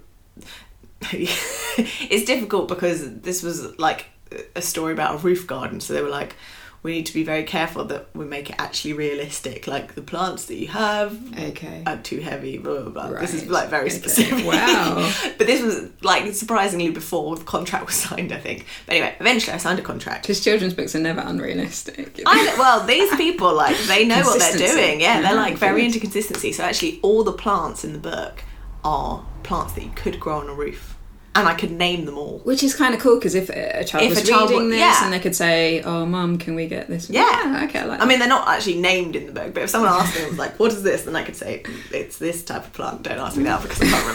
it's 1.13 2.25
difficult 2.25 2.69
because 2.69 3.21
this 3.21 3.43
was 3.43 3.79
like 3.79 4.07
a 4.55 4.63
story 4.63 4.93
about 4.93 5.17
a 5.17 5.19
roof 5.19 5.47
garden. 5.47 5.81
So 5.81 5.93
they 5.95 6.03
were 6.03 6.09
like 6.09 6.37
we 6.85 6.93
need 6.93 7.07
to 7.07 7.15
be 7.15 7.23
very 7.23 7.45
careful 7.45 7.85
that 7.85 8.09
we 8.15 8.25
make 8.25 8.51
it 8.51 8.57
actually 8.59 8.93
realistic 8.93 9.67
like 9.67 9.95
the 9.95 10.03
plants 10.03 10.47
that 10.47 10.57
you 10.57 10.67
have 10.69 11.17
Okay. 11.39 11.83
are 11.87 11.97
too 11.99 12.21
heavy 12.21 12.59
blah 12.59 12.81
blah 12.83 12.91
blah 13.09 13.21
this 13.21 13.35
is 13.35 13.47
like 13.49 13.69
very 13.71 13.87
Okay. 13.87 13.97
specific 13.99 14.45
Wow. 14.45 15.13
but 15.39 15.47
this 15.47 15.63
was 15.63 15.91
like 16.03 16.33
surprisingly 16.35 16.91
before 16.91 17.37
the 17.37 17.45
contract 17.45 17.87
was 17.87 17.95
signed 18.07 18.33
i 18.33 18.39
think 18.39 18.67
but 18.87 18.97
anyway 18.97 19.15
eventually 19.21 19.55
i 19.55 19.59
signed 19.59 19.79
a 19.79 19.83
contract 19.83 20.23
Because 20.23 20.43
children's 20.43 20.75
books 20.75 20.95
are 20.97 21.01
never 21.01 21.21
unrealistic. 21.21 22.21
I 22.27 22.45
know, 22.45 22.55
well, 22.59 22.87
these 22.87 23.15
people 23.17 23.55
like 23.55 23.77
they 23.87 24.05
know 24.05 24.21
what 24.23 24.39
they're 24.41 24.69
doing. 24.75 25.01
Yeah, 25.01 25.21
they're 25.23 25.35
like 25.35 25.57
very 25.57 25.81
mm-hmm. 25.81 25.87
into 25.87 26.01
consistency. 26.01 26.53
So 26.53 26.65
actually, 26.65 26.99
all 27.03 27.23
the 27.25 27.33
plants 27.33 27.85
in 27.85 27.93
the 27.93 27.99
book 27.99 28.43
are 28.85 29.25
plants 29.43 29.73
that 29.75 29.85
you 29.85 29.91
could 29.95 30.19
grow 30.21 30.39
on 30.39 30.49
a 30.49 30.55
roof, 30.55 30.97
and 31.35 31.49
I 31.49 31.55
could 31.55 31.71
name 31.71 32.05
them 32.05 32.19
all. 32.19 32.41
Which 32.45 32.63
is 32.63 32.75
kind 32.75 32.95
of 32.95 33.01
cool 33.01 33.17
because 33.17 33.35
if 33.35 33.49
a 33.49 33.85
child 33.85 34.05
If 34.05 34.11
was 34.11 34.19
a 34.19 34.27
child 34.27 34.51
reading 34.51 34.69
this 34.69 34.81
yeah. 34.81 35.05
and 35.05 35.13
they 35.13 35.19
could 35.19 35.35
say, 35.35 35.81
"Oh, 35.83 36.05
mum, 36.05 36.37
can 36.37 36.55
we 36.55 36.67
get 36.67 36.89
this?" 36.89 37.09
Yeah. 37.09 37.67
okay, 37.69 37.81
I 37.81 37.85
like. 37.85 38.01
I 38.01 38.05
mean, 38.05 38.19
they're 38.19 38.29
not 38.29 38.49
actually 38.49 38.81
named 38.81 39.17
in 39.17 39.27
the 39.27 39.33
book, 39.33 39.55
but 39.55 39.63
if 39.63 39.71
someone 39.71 39.93
asked 39.93 40.15
me, 40.15 40.31
like, 40.37 40.59
"What 40.59 40.73
is 40.73 40.83
this?" 40.83 41.05
then 41.05 41.17
I 41.17 41.23
could 41.23 41.37
say, 41.37 41.63
"It's 41.91 42.19
this 42.19 42.45
type 42.45 42.65
of 42.67 42.73
plant." 42.73 43.03
Don't 43.03 43.19
ask 43.19 43.37
me 43.37 43.45
now 43.45 43.61
because 43.61 43.81
I 43.81 43.87
can't 43.87 44.07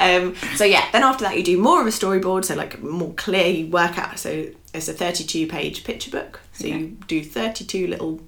remember. 0.00 0.36
um, 0.40 0.56
so 0.56 0.64
yeah, 0.64 0.88
then 0.92 1.02
after 1.02 1.24
that, 1.24 1.36
you 1.36 1.44
do 1.44 1.58
more 1.58 1.80
of 1.80 1.86
a 1.86 1.90
storyboard, 1.90 2.44
so 2.44 2.54
like 2.54 2.82
more 2.82 3.12
clear. 3.14 3.46
You 3.46 3.66
work 3.66 3.98
out. 3.98 4.18
So 4.18 4.46
it's 4.72 4.88
a 4.88 4.94
thirty-two 4.94 5.46
page 5.46 5.84
picture 5.84 6.10
book. 6.10 6.40
So 6.54 6.66
you 6.66 6.96
do 7.06 7.22
thirty-two 7.22 7.86
little 7.86 8.20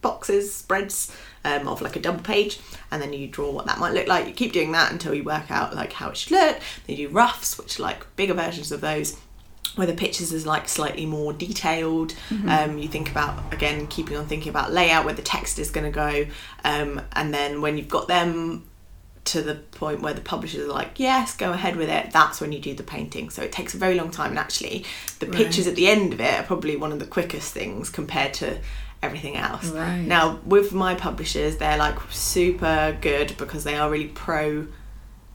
boxes, 0.00 0.54
spreads 0.54 1.14
um, 1.44 1.68
of 1.68 1.82
like 1.82 1.96
a 1.96 2.00
double 2.00 2.22
page, 2.22 2.60
and 2.90 3.00
then 3.00 3.12
you 3.12 3.26
draw 3.28 3.50
what 3.50 3.66
that 3.66 3.78
might 3.78 3.94
look 3.94 4.06
like. 4.06 4.26
You 4.26 4.32
keep 4.32 4.52
doing 4.52 4.72
that 4.72 4.92
until 4.92 5.14
you 5.14 5.24
work 5.24 5.50
out 5.50 5.74
like 5.74 5.92
how 5.92 6.10
it 6.10 6.16
should 6.16 6.32
look. 6.32 6.60
Then 6.86 6.96
you 6.96 7.08
do 7.08 7.14
roughs, 7.14 7.58
which 7.58 7.78
are 7.78 7.82
like 7.82 8.14
bigger 8.16 8.34
versions 8.34 8.72
of 8.72 8.80
those. 8.80 9.16
Where 9.76 9.86
the 9.86 9.94
pictures 9.94 10.32
is 10.32 10.46
like 10.46 10.68
slightly 10.68 11.06
more 11.06 11.32
detailed. 11.32 12.14
Um, 12.48 12.78
you 12.78 12.88
think 12.88 13.08
about 13.08 13.54
again 13.54 13.86
keeping 13.86 14.16
on 14.16 14.26
thinking 14.26 14.50
about 14.50 14.72
layout, 14.72 15.04
where 15.04 15.14
the 15.14 15.22
text 15.22 15.60
is 15.60 15.70
going 15.70 15.84
to 15.84 15.92
go, 15.92 16.26
um, 16.64 17.00
and 17.12 17.32
then 17.32 17.60
when 17.60 17.78
you've 17.78 17.88
got 17.88 18.08
them 18.08 18.66
to 19.22 19.42
the 19.42 19.54
point 19.54 20.00
where 20.00 20.14
the 20.14 20.20
publishers 20.20 20.66
are 20.66 20.72
like, 20.72 20.98
yes, 20.98 21.36
go 21.36 21.52
ahead 21.52 21.76
with 21.76 21.88
it, 21.88 22.10
that's 22.10 22.40
when 22.40 22.50
you 22.52 22.58
do 22.58 22.74
the 22.74 22.82
painting. 22.82 23.30
So 23.30 23.42
it 23.42 23.52
takes 23.52 23.74
a 23.74 23.76
very 23.76 23.94
long 23.94 24.10
time, 24.10 24.30
and 24.30 24.38
actually, 24.40 24.84
the 25.20 25.26
pictures 25.26 25.68
at 25.68 25.76
the 25.76 25.88
end 25.88 26.14
of 26.14 26.20
it 26.20 26.40
are 26.40 26.42
probably 26.42 26.74
one 26.76 26.90
of 26.90 26.98
the 26.98 27.06
quickest 27.06 27.52
things 27.52 27.90
compared 27.90 28.34
to 28.34 28.58
everything 29.02 29.36
else. 29.36 29.66
Right. 29.70 30.00
Now, 30.02 30.40
with 30.44 30.72
my 30.72 30.94
publishers, 30.94 31.56
they're 31.56 31.78
like 31.78 31.98
super 32.10 32.96
good 33.00 33.34
because 33.38 33.64
they 33.64 33.76
are 33.76 33.90
really 33.90 34.08
pro 34.08 34.66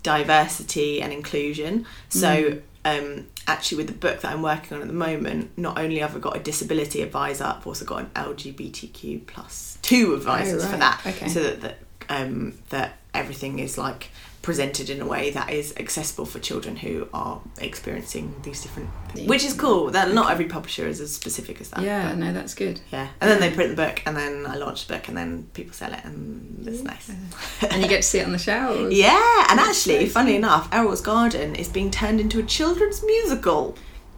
diversity 0.03 1.01
and 1.01 1.12
inclusion. 1.12 1.86
So, 2.10 2.60
um, 2.84 3.27
actually 3.48 3.77
with 3.77 3.88
the 3.88 3.93
book 3.93 4.22
that 4.22 4.31
I'm 4.31 4.41
working 4.43 4.75
on 4.75 4.81
at 4.81 4.88
the 4.88 4.93
moment, 4.93 5.57
not 5.57 5.79
only 5.79 5.98
have 6.00 6.15
I 6.15 6.19
got 6.19 6.36
a 6.36 6.39
disability 6.39 7.01
advisor, 7.01 7.43
I've 7.45 7.65
also 7.65 7.86
got 7.86 8.01
an 8.01 8.10
LGBTQ 8.15 9.25
plus 9.25 9.77
two 9.81 10.13
advisors 10.13 10.63
Oh, 10.63 10.67
for 10.67 10.77
that, 10.77 11.01
Okay. 11.05 11.27
so 11.27 11.41
that 11.43 11.62
that, 11.62 11.77
um, 12.10 12.53
that 12.69 12.98
everything 13.13 13.57
is 13.60 13.77
like 13.77 14.10
presented 14.45 14.91
in 14.91 15.01
a 15.01 15.05
way 15.07 15.31
that 15.31 15.49
is 15.49 15.73
accessible 15.77 16.23
for 16.23 16.37
children 16.37 16.75
who 16.75 17.07
are 17.15 17.41
experiencing 17.59 18.35
these 18.43 18.61
different, 18.61 18.89
Yeah. 19.15 19.25
which 19.25 19.43
is 19.43 19.53
cool. 19.53 19.89
That 19.89 20.13
not 20.13 20.29
every 20.31 20.45
publisher 20.45 20.87
is 20.87 21.01
as 21.01 21.11
specific 21.11 21.59
as 21.61 21.69
that. 21.71 21.81
Yeah, 21.81 22.13
no, 22.13 22.31
that's 22.31 22.53
good. 22.53 22.79
yeah, 22.91 23.07
and 23.19 23.29
then 23.31 23.39
they 23.39 23.49
print 23.49 23.71
the 23.75 23.81
book, 23.85 24.03
and 24.05 24.15
then 24.15 24.45
I 24.45 24.55
launch 24.57 24.85
the 24.85 24.93
book, 24.93 25.07
and 25.07 25.17
then 25.17 25.47
people 25.55 25.73
sell 25.73 25.91
it, 25.91 26.01
and 26.03 26.63
it's 26.67 26.83
nice. 26.83 27.09
And 27.71 27.81
you 27.81 27.87
get 27.89 28.03
to 28.03 28.07
see 28.07 28.19
it 28.19 28.25
on 28.27 28.33
the 28.33 28.37
shelves. 28.37 28.95
Yeah, 28.95 29.47
and 29.49 29.59
actually, 29.59 30.05
so 30.05 30.13
funnily 30.13 30.35
enough, 30.35 30.69
Errol's 30.71 31.01
Garden 31.01 31.55
is 31.55 31.67
being 31.67 31.89
turned 31.89 32.19
into 32.21 32.39
a 32.39 32.43
children's 32.43 33.03
musical. 33.03 33.75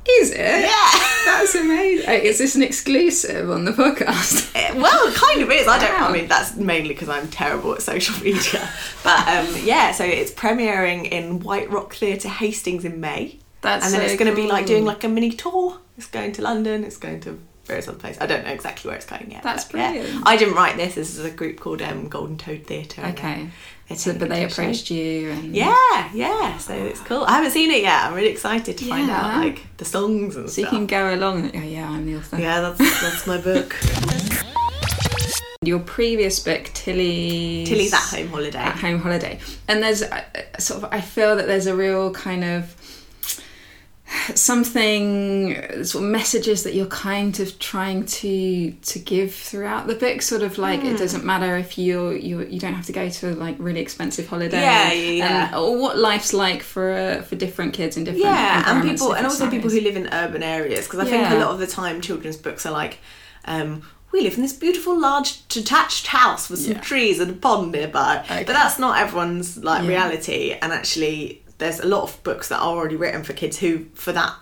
Is 0.10 0.32
it? 0.32 0.38
Yeah. 0.38 0.92
That's 1.26 1.56
amazing. 1.56 2.08
Uh, 2.10 2.14
Is 2.14 2.38
this 2.38 2.56
an 2.56 2.64
exclusive 2.64 3.50
on 3.50 3.66
the 3.66 3.72
podcast? 3.72 4.52
Eh, 4.56 4.74
Well, 4.74 5.08
it 5.08 5.16
kind 5.16 5.42
of 5.42 5.52
is. 5.52 5.68
I 5.68 5.78
don't. 5.80 6.02
I 6.02 6.12
mean, 6.12 6.28
that's 6.28 6.56
mainly 6.56 6.90
because 6.90 7.10
I'm 7.10 7.28
terrible 7.30 7.74
at 7.74 7.82
social 7.82 8.16
media. 8.24 8.68
But 9.04 9.28
um, 9.28 9.48
yeah, 9.64 9.92
so 9.92 10.04
it's 10.04 10.32
premiering 10.32 11.10
in 11.10 11.40
White 11.42 11.70
Rock 11.70 11.94
Theatre 11.94 12.30
Hastings 12.30 12.86
in 12.86 13.00
May, 13.00 13.40
That's 13.62 13.86
and 13.86 13.94
then 13.94 14.02
so 14.02 14.08
it's 14.08 14.20
going 14.20 14.34
to 14.34 14.36
be 14.36 14.48
like 14.48 14.66
doing 14.66 14.86
like 14.86 15.04
a 15.04 15.08
mini 15.10 15.32
tour. 15.32 15.78
It's 15.98 16.08
going 16.08 16.32
to 16.34 16.42
London. 16.42 16.84
It's 16.84 16.98
going 16.98 17.20
to 17.22 17.40
various 17.66 17.88
other 17.88 17.98
places. 18.00 18.22
I 18.22 18.26
don't 18.26 18.46
know 18.46 18.52
exactly 18.52 18.88
where 18.90 18.96
it's 18.98 19.06
going 19.06 19.30
yet. 19.30 19.44
That's 19.44 19.66
but 19.66 19.78
yeah. 19.78 19.92
brilliant. 19.92 20.24
I 20.26 20.38
didn't 20.38 20.56
write 20.56 20.78
this. 20.78 20.96
This 20.96 21.18
is 21.18 21.26
a 21.26 21.30
group 21.32 21.60
called 21.60 21.82
um, 21.82 22.08
Golden 22.08 22.38
Toad 22.38 22.66
Theatre. 22.66 23.04
Okay. 23.08 23.50
But 23.90 24.30
they 24.30 24.42
to 24.42 24.46
a 24.46 24.50
show. 24.50 24.62
approached 24.64 24.92
you 24.92 25.30
and 25.32 25.56
Yeah, 25.56 26.10
yeah. 26.14 26.58
So 26.58 26.74
it's 26.74 27.00
cool. 27.02 27.24
I 27.24 27.32
haven't 27.32 27.52
seen 27.52 27.72
it 27.72 27.82
yet. 27.82 28.06
I'm 28.06 28.14
really 28.14 28.30
excited 28.30 28.78
to 28.78 28.86
find 28.86 29.10
out 29.10 29.38
like 29.44 29.66
the 29.78 29.86
songs 29.86 30.36
and 30.36 30.50
So 30.50 30.62
you 30.62 30.68
can 30.68 30.88
go 30.88 31.14
along 31.14 31.46
and 31.46 31.56
oh 31.56 31.66
yeah, 31.66 31.90
I'm 31.90 32.06
the 32.06 32.18
author. 32.18 32.38
Yeah, 32.38 32.62
that's 32.62 33.02
that's 33.02 33.28
my 33.28 33.38
book. 33.38 33.76
Your 35.64 35.80
previous 35.80 36.40
book, 36.40 36.70
Tilly's 36.74 37.68
Tilly's 37.68 37.94
at 37.94 38.00
home 38.00 38.28
holiday. 38.28 38.60
At 38.60 38.78
home 38.78 39.00
holiday, 39.00 39.40
and 39.68 39.82
there's 39.82 40.04
uh, 40.04 40.24
sort 40.60 40.84
of 40.84 40.94
I 40.94 41.02
feel 41.02 41.36
that 41.36 41.48
there's 41.48 41.66
a 41.66 41.76
real 41.76 42.12
kind 42.14 42.44
of 42.44 42.76
something 44.36 45.84
sort 45.84 46.04
of 46.04 46.10
messages 46.10 46.64
that 46.64 46.74
you're 46.74 46.86
kind 46.88 47.40
of 47.40 47.58
trying 47.60 48.06
to 48.06 48.72
to 48.72 49.00
give 49.00 49.34
throughout 49.34 49.88
the 49.88 49.96
book 49.96 50.22
sort 50.22 50.42
of 50.44 50.58
like 50.58 50.82
Hmm. 50.82 50.88
it 50.88 50.98
doesn't 50.98 51.24
matter 51.24 51.58
if 51.58 51.78
you 51.78 52.12
you 52.12 52.42
you 52.46 52.60
don't 52.60 52.74
have 52.74 52.86
to 52.88 52.92
go 52.92 53.10
to 53.10 53.34
a 53.34 53.36
like 53.36 53.56
really 53.60 53.80
expensive 53.80 54.28
holiday 54.28 54.62
Yeah, 54.62 54.92
yeah, 54.94 55.12
yeah. 55.12 55.46
and, 55.48 55.56
or 55.56 55.78
what 55.80 55.98
life's 55.98 56.34
like 56.34 56.62
for 56.64 56.92
uh, 56.92 57.22
for 57.24 57.36
different 57.36 57.74
kids 57.74 57.98
in 57.98 58.04
different 58.04 58.26
yeah, 58.26 58.64
and 58.72 58.90
people, 58.90 59.14
and 59.16 59.26
also 59.26 59.50
people 59.50 59.70
who 59.70 59.82
live 59.82 59.96
in 59.96 60.08
urban 60.12 60.44
areas. 60.44 60.86
Because 60.86 61.00
I 61.00 61.06
think 61.06 61.30
a 61.30 61.36
lot 61.36 61.52
of 61.52 61.60
the 61.60 61.68
time, 61.68 62.02
children's 62.02 62.38
books 62.38 62.66
are 62.66 62.72
like, 62.72 63.00
um, 63.46 63.82
we 64.12 64.22
live 64.22 64.36
in 64.36 64.42
this 64.42 64.54
beautiful 64.54 65.00
large 65.00 65.48
detached 65.48 66.08
house 66.08 66.50
with 66.50 66.60
some 66.62 66.74
Yeah. 66.74 66.82
trees 66.82 67.20
and 67.20 67.30
a 67.32 67.34
pond 67.34 67.72
nearby. 67.72 68.20
Okay. 68.24 68.44
But 68.46 68.54
that's 68.54 68.80
not 68.80 69.00
everyone's 69.00 69.58
like 69.58 69.84
Yeah. 69.84 69.90
reality. 69.90 70.56
And 70.62 70.72
actually, 70.72 71.44
there's 71.58 71.80
a 71.80 71.88
lot 71.88 72.04
of 72.04 72.22
books 72.24 72.50
that 72.50 72.60
are 72.60 72.76
already 72.78 72.96
written 72.96 73.24
for 73.24 73.34
kids 73.34 73.58
who, 73.58 73.86
for 73.96 74.12
that. 74.14 74.34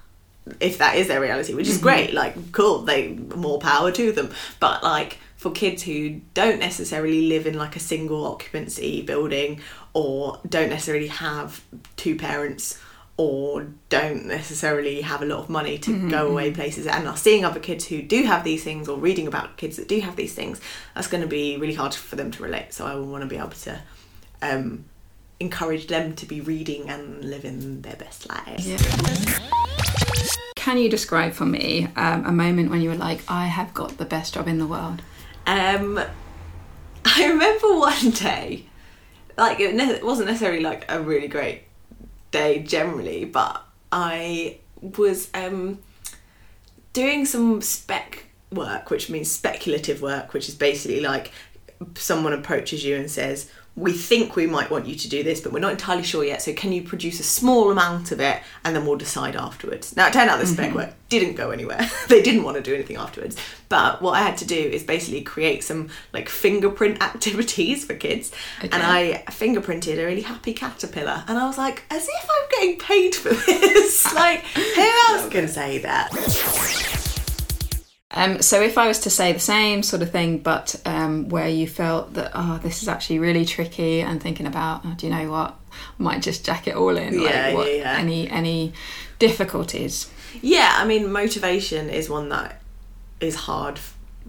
If 0.60 0.78
that 0.78 0.96
is 0.98 1.08
their 1.08 1.20
reality, 1.22 1.54
which 1.54 1.68
is 1.68 1.76
Mm-hmm. 1.76 1.84
great, 1.84 2.14
like 2.14 2.52
cool, 2.52 2.80
they 2.80 3.14
more 3.14 3.58
power 3.60 3.92
to 3.92 4.12
them. 4.12 4.32
But 4.60 4.84
like 4.84 5.18
for 5.38 5.52
kids 5.52 5.84
who 5.84 6.22
don't 6.34 6.60
necessarily 6.60 7.28
live 7.28 7.48
in 7.48 7.58
like 7.58 7.76
a 7.76 7.80
single 7.80 8.26
occupancy 8.28 9.02
building 9.02 9.60
or 9.94 10.40
don't 10.48 10.70
necessarily 10.70 11.08
have 11.08 11.64
two 11.98 12.16
parents 12.16 12.80
or 13.18 13.66
don't 13.90 14.26
necessarily 14.26 15.02
have 15.02 15.22
a 15.22 15.26
lot 15.26 15.40
of 15.40 15.50
money 15.50 15.78
to 15.80 15.92
Mm-hmm, 15.92 16.10
go 16.10 16.28
away 16.28 16.52
places 16.52 16.86
and 16.86 17.08
are 17.08 17.16
seeing 17.18 17.46
other 17.46 17.60
kids 17.60 17.86
who 17.88 18.02
do 18.02 18.24
have 18.24 18.44
these 18.44 18.64
things 18.64 18.88
or 18.90 18.98
reading 18.98 19.26
about 19.28 19.56
kids 19.58 19.78
that 19.78 19.88
do 19.88 20.00
have 20.02 20.16
these 20.16 20.34
things 20.34 20.60
that's 20.94 21.08
going 21.08 21.22
to 21.22 21.28
be 21.28 21.56
really 21.58 21.74
hard 21.76 21.94
for 21.94 22.18
them 22.18 22.30
to 22.32 22.44
relate 22.44 22.74
so 22.74 22.86
i 22.86 22.94
want 22.96 23.22
to 23.22 23.28
be 23.28 23.38
able 23.38 23.50
to 23.52 23.80
um, 24.42 24.84
encourage 25.40 25.88
them 25.88 26.16
to 26.16 26.26
be 26.26 26.42
reading 26.42 26.90
and 26.90 27.24
living 27.24 27.82
their 27.82 27.96
best 27.96 28.30
lives 28.30 28.68
Yeah. 28.68 28.78
Can 30.56 30.80
you 30.80 30.90
describe 30.90 31.34
for 31.34 31.46
me 31.46 31.90
um, 31.96 32.26
a 32.26 32.32
moment 32.32 32.72
when 32.72 32.82
you 32.82 32.90
were 32.90 32.96
like, 32.96 33.22
I 33.28 33.46
have 33.46 33.72
got 33.76 34.00
the 34.00 34.06
best 34.06 34.34
job 34.34 34.48
in 34.48 34.58
the 34.58 34.66
world? 34.66 35.04
Um, 35.46 36.00
I 37.06 37.28
remember 37.28 37.78
one 37.78 38.10
day, 38.10 38.66
like 39.38 39.60
it, 39.60 39.76
ne- 39.76 39.92
it 39.92 40.04
wasn't 40.04 40.28
necessarily 40.28 40.64
like 40.64 40.86
a 40.90 41.00
really 41.00 41.28
great 41.28 41.64
day 42.32 42.64
generally, 42.64 43.26
but 43.26 43.64
I 43.92 44.58
was 44.82 45.30
um, 45.36 45.80
doing 46.94 47.26
some 47.26 47.62
spec 47.62 48.26
work, 48.52 48.90
which 48.90 49.08
means 49.10 49.30
speculative 49.30 50.02
work, 50.02 50.34
which 50.34 50.50
is 50.50 50.56
basically 50.56 51.02
like 51.02 51.32
someone 51.96 52.34
approaches 52.34 52.84
you 52.84 52.96
and 52.96 53.10
says, 53.10 53.50
we 53.76 53.92
think 53.92 54.38
we 54.38 54.48
might 54.48 54.72
want 54.72 54.88
you 54.88 54.96
to 54.96 55.10
do 55.10 55.22
this, 55.22 55.42
but 55.42 55.52
we're 55.52 55.60
not 55.60 55.74
entirely 55.74 56.04
sure 56.04 56.24
yet. 56.24 56.42
So 56.42 56.54
can 56.54 56.72
you 56.72 56.82
produce 56.82 57.20
a 57.20 57.24
small 57.24 57.72
amount 57.72 58.12
of 58.14 58.22
it, 58.22 58.42
and 58.64 58.74
then 58.74 58.86
we'll 58.86 58.98
decide 58.98 59.36
afterwards. 59.36 59.96
Now 59.98 60.08
it 60.08 60.14
turned 60.14 60.30
out 60.30 60.40
the 60.40 60.48
spec 60.48 60.70
mm-hmm. 60.70 60.78
work 60.78 60.94
didn't 61.10 61.36
go 61.36 61.52
anywhere. 61.52 61.90
they 62.08 62.22
didn't 62.22 62.44
want 62.44 62.56
to 62.56 62.64
do 62.64 62.74
anything 62.74 62.96
afterwards. 62.96 63.36
But 63.68 64.02
what 64.02 64.14
I 64.14 64.22
had 64.22 64.38
to 64.38 64.46
do 64.46 64.56
is 64.56 64.84
basically 64.84 65.22
create 65.22 65.64
some 65.64 65.90
like 66.14 66.30
fingerprint 66.30 67.02
activities 67.04 67.84
for 67.84 67.96
kids, 67.96 68.32
and 68.62 68.74
I 68.74 69.26
fingerprinted 69.28 69.98
a 69.98 70.06
really 70.06 70.22
happy 70.22 70.54
caterpillar, 70.54 71.26
and 71.28 71.38
I 71.38 71.46
was 71.46 71.58
like, 71.58 71.84
as 71.90 72.08
if 72.08 72.30
I'm 72.30 72.50
getting 72.52 72.80
paid 72.80 73.14
for 73.14 73.30
this. 73.46 74.14
like 74.14 74.42
who 74.46 74.92
else 75.10 75.28
can 75.30 75.50
say 75.50 75.80
that? 75.80 76.94
Um, 78.18 78.42
so 78.42 78.62
if 78.62 78.78
I 78.78 78.88
was 78.88 79.00
to 79.00 79.10
say 79.10 79.34
the 79.34 79.40
same 79.40 79.84
sort 79.84 80.02
of 80.02 80.10
thing, 80.10 80.38
but 80.38 80.76
um, 80.86 81.28
where 81.28 81.50
you 81.50 81.68
felt 81.68 82.14
that 82.14 82.32
oh, 82.34 82.60
this 82.64 82.82
is 82.82 82.88
actually 82.88 83.20
really 83.20 83.44
tricky, 83.44 84.00
and 84.02 84.24
thinking 84.24 84.48
about, 84.48 84.82
oh, 84.86 84.94
do 84.96 85.06
you 85.06 85.14
know 85.14 85.30
what, 85.30 85.56
might 85.98 86.22
just 86.22 86.46
jack 86.46 86.66
it 86.68 86.76
all 86.76 86.96
in. 86.96 87.14
Yeah, 87.14 87.48
like, 87.48 87.56
what, 87.56 87.68
yeah, 87.68 87.78
yeah. 87.78 87.98
Any 87.98 88.30
any 88.30 88.74
difficulties? 89.20 90.10
Yeah, 90.42 90.76
I 90.78 90.86
mean, 90.86 91.12
motivation 91.12 91.90
is 91.90 92.10
one 92.10 92.30
that 92.30 92.62
is 93.20 93.36
hard 93.36 93.80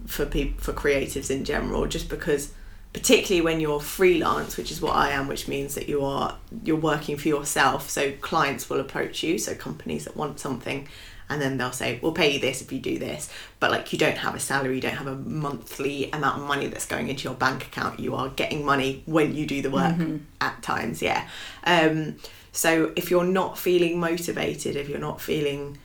for 0.05 0.25
people 0.25 0.61
for 0.61 0.73
creatives 0.73 1.31
in 1.31 1.45
general, 1.45 1.85
just 1.87 2.09
because, 2.09 2.53
particularly 2.91 3.41
when 3.41 3.61
you're 3.61 3.79
freelance, 3.79 4.57
which 4.57 4.71
is 4.71 4.81
what 4.81 4.95
I 4.95 5.11
am, 5.11 5.27
which 5.27 5.47
means 5.47 5.75
that 5.75 5.87
you 5.87 6.03
are 6.03 6.37
you're 6.63 6.75
working 6.75 7.15
for 7.15 7.29
yourself. 7.29 7.89
So 7.89 8.11
clients 8.19 8.69
will 8.69 8.81
approach 8.81 9.23
you, 9.23 9.37
so 9.37 9.55
companies 9.55 10.03
that 10.03 10.17
want 10.17 10.39
something, 10.41 10.87
and 11.29 11.41
then 11.41 11.57
they'll 11.57 11.71
say, 11.71 11.99
"We'll 12.01 12.11
pay 12.11 12.33
you 12.33 12.39
this 12.39 12.61
if 12.61 12.71
you 12.71 12.79
do 12.79 12.97
this," 12.97 13.29
but 13.59 13.71
like 13.71 13.91
you 13.91 13.99
don't 13.99 14.17
have 14.17 14.35
a 14.35 14.39
salary, 14.39 14.75
you 14.75 14.81
don't 14.81 14.95
have 14.95 15.07
a 15.07 15.15
monthly 15.15 16.11
amount 16.11 16.41
of 16.41 16.47
money 16.47 16.67
that's 16.67 16.85
going 16.85 17.09
into 17.09 17.25
your 17.25 17.33
bank 17.33 17.65
account. 17.65 17.99
You 17.99 18.15
are 18.15 18.29
getting 18.29 18.65
money 18.65 19.03
when 19.05 19.35
you 19.35 19.45
do 19.45 19.61
the 19.61 19.69
work 19.71 19.95
at 20.41 20.61
times, 20.63 21.01
yeah. 21.01 21.27
Um, 21.63 22.17
so 22.51 22.91
if 22.95 23.11
you're 23.11 23.23
not 23.25 23.57
feeling 23.57 23.99
motivated, 23.99 24.75
if 24.75 24.89
you're 24.89 24.99
not 24.99 25.21
feeling 25.21 25.77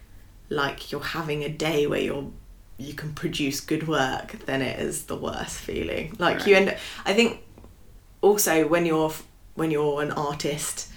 like 0.49 0.93
you're 0.93 1.03
having 1.03 1.43
a 1.45 1.49
day 1.49 1.87
where 1.87 2.01
you're 2.01 2.31
you 2.79 2.95
can 2.95 3.13
produce 3.13 3.61
good 3.61 3.87
work, 3.87 4.37
then 4.47 4.63
it 4.63 4.79
is 4.79 5.05
the 5.05 5.17
worst 5.17 5.59
feeling. 5.59 6.17
Like 6.19 6.47
you 6.47 6.57
end. 6.57 6.71
up, 6.71 6.77
I 7.05 7.15
think 7.15 7.41
also 8.21 8.67
when 8.67 8.87
you're 8.87 9.13
when 9.55 9.71
you're 9.71 10.03
an 10.03 10.11
artist, 10.13 10.91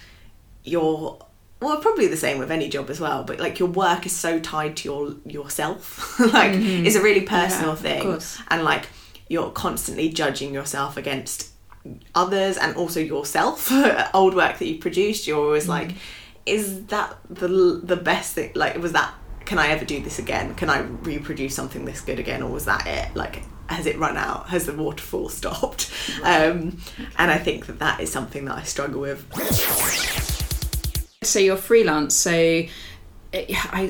you're 0.64 1.18
well 1.60 1.78
probably 1.78 2.06
the 2.06 2.16
same 2.16 2.38
with 2.38 2.50
any 2.50 2.68
job 2.68 2.90
as 2.90 3.00
well. 3.00 3.24
But 3.24 3.40
like 3.40 3.58
your 3.58 3.68
work 3.68 4.06
is 4.06 4.12
so 4.12 4.38
tied 4.40 4.76
to 4.78 4.88
your 4.88 5.14
yourself. 5.24 6.18
like 6.32 6.52
it's 6.54 6.96
a 6.96 7.02
really 7.02 7.22
personal 7.22 7.74
Mm-hmm. 7.74 7.86
Yeah, 7.86 8.18
thing, 8.18 8.42
and 8.48 8.64
like 8.64 8.86
you're 9.28 9.50
constantly 9.50 10.08
judging 10.08 10.54
yourself 10.54 10.96
against 10.96 11.50
others 12.14 12.56
and 12.56 12.76
also 12.76 13.00
yourself. 13.00 13.70
Old 14.14 14.34
work 14.34 14.58
that 14.58 14.66
you 14.66 14.78
produced 14.78 15.26
you're 15.26 15.44
always 15.44 15.68
like 15.68 15.92
is 16.44 16.84
that 16.86 17.16
the 17.28 17.48
the 17.82 17.96
best 17.96 18.34
thing 18.34 18.52
like 18.54 18.76
was 18.78 18.92
that 18.92 19.12
can 19.44 19.58
i 19.58 19.68
ever 19.68 19.84
do 19.84 20.00
this 20.02 20.18
again? 20.18 20.54
Can 20.56 20.68
i 20.70 20.80
reproduce 20.80 21.54
something 21.54 21.84
this 21.84 22.00
good 22.00 22.18
again? 22.18 22.42
Or 22.42 22.50
was 22.50 22.64
that 22.66 22.86
it? 22.86 23.16
Like 23.16 23.42
has 23.68 23.86
it 23.86 23.98
run 23.98 24.16
out? 24.16 24.48
Has 24.48 24.66
the 24.66 24.72
waterfall 24.74 25.28
stopped? 25.40 25.90
Um 26.22 26.78
and 27.18 27.30
i 27.30 27.38
think 27.38 27.66
that 27.66 27.78
that 27.80 28.00
is 28.00 28.10
something 28.12 28.44
that 28.46 28.56
i 28.58 28.62
struggle 28.62 29.00
with 29.00 29.26
So 31.28 31.38
you're 31.38 31.56
freelance, 31.56 32.14
so 32.14 32.30
I, 32.32 32.68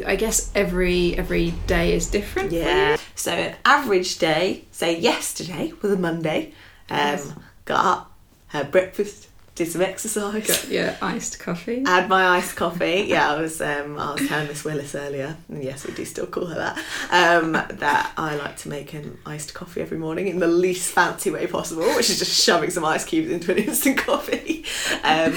I 0.06 0.16
guess 0.16 0.50
every 0.54 1.16
every 1.16 1.52
day 1.66 1.94
is 1.94 2.08
different. 2.10 2.50
yeah 2.52 2.96
so 3.14 3.30
an 3.32 3.54
average 3.64 4.18
day 4.18 4.64
say 4.72 4.98
yesterday 4.98 5.72
was 5.82 5.92
a 5.92 5.96
monday 5.96 6.46
um 6.90 6.96
Yes. 6.98 7.32
got 7.64 7.84
up 7.84 8.12
had 8.48 8.72
breakfast 8.72 9.28
did 9.54 9.68
some 9.70 9.82
exercise 9.82 10.46
Got 10.46 10.68
your 10.68 10.94
iced 11.00 11.38
coffee. 11.38 11.82
Add 11.86 12.10
my 12.10 12.36
iced 12.36 12.56
coffee. 12.56 13.06
Yeah, 13.08 13.32
I 13.32 13.40
was 13.40 13.62
um, 13.62 13.98
I 13.98 14.12
was 14.12 14.28
telling 14.28 14.48
Miss 14.48 14.64
Willis 14.66 14.94
earlier, 14.94 15.34
and 15.48 15.64
yes, 15.64 15.86
we 15.86 15.94
do 15.94 16.04
still 16.04 16.26
call 16.26 16.44
her 16.44 16.54
that. 16.56 16.76
Um, 17.10 17.52
that 17.52 18.12
I 18.18 18.36
like 18.36 18.58
to 18.58 18.68
make 18.68 18.92
an 18.92 19.16
iced 19.24 19.54
coffee 19.54 19.80
every 19.80 19.96
morning 19.96 20.26
in 20.28 20.40
the 20.40 20.46
least 20.46 20.90
fancy 20.92 21.30
way 21.30 21.46
possible, 21.46 21.84
which 21.96 22.10
is 22.10 22.18
just 22.18 22.44
shoving 22.44 22.68
some 22.68 22.84
ice 22.84 23.06
cubes 23.06 23.30
into 23.30 23.50
an 23.52 23.58
instant 23.58 23.96
coffee. 23.98 24.64
Um, 25.04 25.34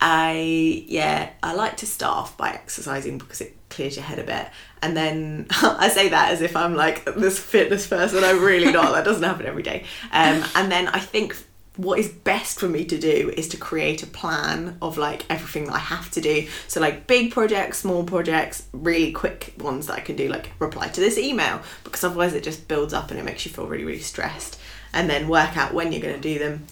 I 0.00 0.84
yeah, 0.86 1.30
I 1.42 1.54
like 1.54 1.76
to 1.78 1.86
start 1.86 2.16
off 2.16 2.36
by 2.36 2.50
exercising 2.50 3.18
because 3.18 3.40
it 3.40 3.56
clears 3.68 3.96
your 3.96 4.04
head 4.04 4.18
a 4.18 4.24
bit. 4.24 4.48
And 4.82 4.96
then 4.96 5.46
I 5.62 5.88
say 5.88 6.08
that 6.08 6.32
as 6.32 6.40
if 6.40 6.56
I'm 6.56 6.74
like 6.74 7.04
this 7.16 7.38
fitness 7.38 7.86
person. 7.86 8.24
I'm 8.24 8.42
really 8.42 8.72
not. 8.72 8.92
that 8.92 9.04
doesn't 9.04 9.22
happen 9.22 9.46
every 9.46 9.62
day. 9.62 9.84
Um, 10.12 10.44
and 10.54 10.70
then 10.70 10.88
I 10.88 11.00
think 11.00 11.36
what 11.78 12.00
is 12.00 12.08
best 12.08 12.58
for 12.58 12.68
me 12.68 12.84
to 12.84 12.98
do 12.98 13.32
is 13.36 13.48
to 13.48 13.56
create 13.56 14.02
a 14.02 14.06
plan 14.06 14.76
of 14.82 14.98
like 14.98 15.24
everything 15.30 15.66
that 15.66 15.74
I 15.74 15.78
have 15.78 16.10
to 16.10 16.20
do. 16.20 16.48
So 16.66 16.80
like 16.80 17.06
big 17.06 17.30
projects, 17.30 17.78
small 17.78 18.02
projects, 18.02 18.66
really 18.72 19.12
quick 19.12 19.54
ones 19.58 19.86
that 19.86 19.94
I 19.94 20.00
can 20.00 20.16
do, 20.16 20.28
like 20.28 20.50
reply 20.58 20.88
to 20.88 21.00
this 21.00 21.16
email, 21.16 21.60
because 21.84 22.02
otherwise 22.02 22.34
it 22.34 22.42
just 22.42 22.66
builds 22.66 22.92
up 22.92 23.12
and 23.12 23.20
it 23.20 23.24
makes 23.24 23.46
you 23.46 23.52
feel 23.52 23.68
really, 23.68 23.84
really 23.84 24.00
stressed. 24.00 24.58
And 24.92 25.08
then 25.08 25.28
work 25.28 25.56
out 25.56 25.72
when 25.72 25.92
you're 25.92 26.02
going 26.02 26.16
to 26.16 26.20
do 26.20 26.40
them. 26.40 26.66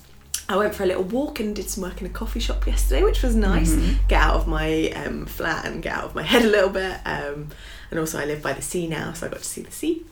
I 0.49 0.57
went 0.57 0.75
for 0.75 0.85
a 0.85 0.87
little 0.87 1.03
walk 1.03 1.41
and 1.41 1.57
did 1.57 1.69
some 1.69 1.83
work 1.83 2.01
in 2.01 2.07
a 2.07 2.11
coffee 2.11 2.39
shop 2.39 2.67
yesterday, 2.67 3.03
which 3.03 3.23
was 3.23 3.35
nice. 3.35 3.75
Get 4.07 4.21
out 4.23 4.37
of 4.37 4.47
my 4.47 4.91
um, 4.91 5.27
flat 5.27 5.65
and 5.65 5.83
get 5.83 5.93
out 5.93 6.05
of 6.05 6.15
my 6.15 6.23
head 6.33 6.45
a 6.45 6.49
little 6.49 6.71
bit. 6.71 6.99
Um, 7.05 7.49
and 7.91 7.99
also, 7.99 8.19
I 8.21 8.27
live 8.27 8.43
by 8.43 8.53
the 8.53 8.63
sea 8.63 8.87
now, 8.87 9.13
so 9.13 9.27
I 9.27 9.31
got 9.31 9.41
to 9.41 9.45
see 9.45 9.63
the 9.63 9.73
sea. 9.73 10.05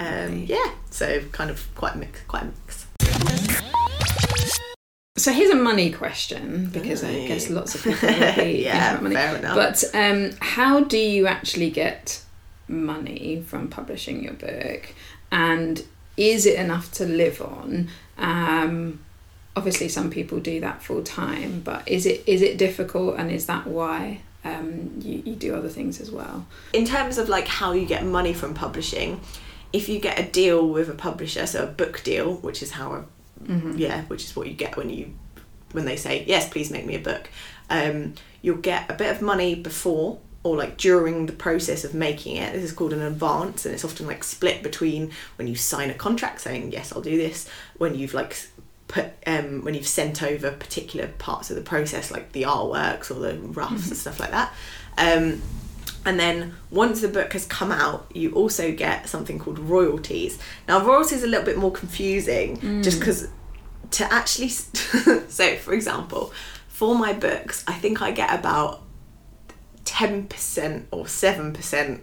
Um, 0.00 0.44
yeah, 0.46 0.72
so 0.90 1.20
kind 1.32 1.50
of 1.50 1.72
quite 1.76 1.94
a 1.94 1.98
mix. 1.98 2.20
Quite 2.22 2.42
a 2.42 2.46
mix. 2.46 2.86
So 5.16 5.32
here's 5.32 5.50
a 5.50 5.56
money 5.56 5.92
question 5.92 6.70
because 6.72 7.04
I 7.04 7.26
guess 7.26 7.50
lots 7.50 7.74
of 7.74 7.82
people 7.84 8.08
will 8.08 8.34
be 8.36 8.62
Yeah, 8.64 8.92
about 8.92 9.02
money. 9.02 9.14
fair 9.14 9.36
enough. 9.36 9.54
But 9.54 9.84
um, 9.94 10.30
how 10.40 10.80
do 10.80 10.96
you 10.96 11.26
actually 11.26 11.70
get 11.70 12.22
money 12.68 13.44
from 13.46 13.68
publishing 13.68 14.24
your 14.24 14.32
book, 14.32 14.94
and 15.30 15.84
is 16.16 16.46
it 16.46 16.58
enough 16.58 16.90
to 16.92 17.04
live 17.04 17.40
on? 17.42 17.88
Obviously, 19.56 19.88
some 19.88 20.10
people 20.10 20.38
do 20.40 20.60
that 20.60 20.82
full 20.82 21.02
time, 21.02 21.60
but 21.60 21.86
is 21.88 22.06
it 22.06 22.22
is 22.26 22.40
it 22.42 22.56
difficult, 22.56 23.16
and 23.18 23.30
is 23.30 23.46
that 23.46 23.66
why 23.66 24.20
um, 24.44 24.92
you, 25.00 25.22
you 25.24 25.34
do 25.34 25.54
other 25.54 25.68
things 25.68 26.00
as 26.00 26.10
well? 26.10 26.46
in 26.72 26.84
terms 26.84 27.18
of 27.18 27.28
like 27.28 27.46
how 27.46 27.72
you 27.72 27.84
get 27.86 28.04
money 28.04 28.32
from 28.32 28.54
publishing 28.54 29.20
if 29.72 29.88
you 29.88 30.00
get 30.00 30.18
a 30.18 30.24
deal 30.24 30.68
with 30.68 30.88
a 30.88 30.94
publisher 30.94 31.46
so 31.46 31.62
a 31.64 31.66
book 31.66 32.02
deal 32.02 32.34
which 32.36 32.62
is 32.62 32.72
how 32.72 32.92
a, 32.92 33.04
yeah 33.76 34.02
which 34.04 34.24
is 34.24 34.34
what 34.34 34.46
you 34.46 34.54
get 34.54 34.76
when 34.76 34.90
you 34.90 35.12
when 35.72 35.84
they 35.84 35.96
say 35.96 36.24
yes 36.26 36.48
please 36.48 36.70
make 36.70 36.86
me 36.86 36.94
a 36.94 37.00
book 37.00 37.28
um, 37.70 38.14
you'll 38.42 38.56
get 38.56 38.90
a 38.90 38.94
bit 38.94 39.10
of 39.14 39.22
money 39.22 39.54
before 39.54 40.18
or 40.42 40.56
like 40.56 40.76
during 40.76 41.26
the 41.26 41.32
process 41.32 41.84
of 41.84 41.94
making 41.94 42.36
it 42.36 42.52
this 42.52 42.64
is 42.64 42.72
called 42.72 42.92
an 42.92 43.02
advance 43.02 43.64
and 43.64 43.74
it's 43.74 43.84
often 43.84 44.06
like 44.06 44.24
split 44.24 44.62
between 44.62 45.10
when 45.36 45.46
you 45.46 45.54
sign 45.54 45.90
a 45.90 45.94
contract 45.94 46.40
saying 46.40 46.72
yes 46.72 46.92
i'll 46.92 47.02
do 47.02 47.16
this 47.16 47.48
when 47.78 47.94
you've 47.94 48.14
like 48.14 48.36
put 48.90 49.06
um, 49.26 49.64
when 49.64 49.74
you've 49.74 49.86
sent 49.86 50.22
over 50.22 50.50
particular 50.50 51.06
parts 51.18 51.48
of 51.50 51.56
the 51.56 51.62
process 51.62 52.10
like 52.10 52.32
the 52.32 52.42
artworks 52.42 53.10
or 53.10 53.14
the 53.14 53.38
roughs 53.38 53.88
and 53.88 53.96
stuff 53.96 54.18
like 54.18 54.30
that 54.30 54.52
um, 54.98 55.40
and 56.04 56.18
then 56.18 56.54
once 56.70 57.02
the 57.02 57.08
book 57.08 57.34
has 57.34 57.44
come 57.46 57.70
out, 57.70 58.10
you 58.14 58.32
also 58.32 58.72
get 58.72 59.08
something 59.08 59.38
called 59.38 59.58
royalties. 59.58 60.38
Now, 60.66 60.82
royalties 60.82 61.18
is 61.18 61.24
a 61.24 61.26
little 61.26 61.44
bit 61.44 61.58
more 61.58 61.70
confusing 61.70 62.58
just 62.82 62.98
because 62.98 63.28
to 63.92 64.10
actually. 64.12 64.48
so, 65.28 65.56
for 65.56 65.74
example, 65.74 66.32
for 66.68 66.94
my 66.94 67.12
books, 67.12 67.64
I 67.66 67.74
think 67.74 68.00
I 68.00 68.12
get 68.12 68.32
about 68.32 68.82
10% 69.84 70.84
or 70.90 71.04
7% 71.04 72.00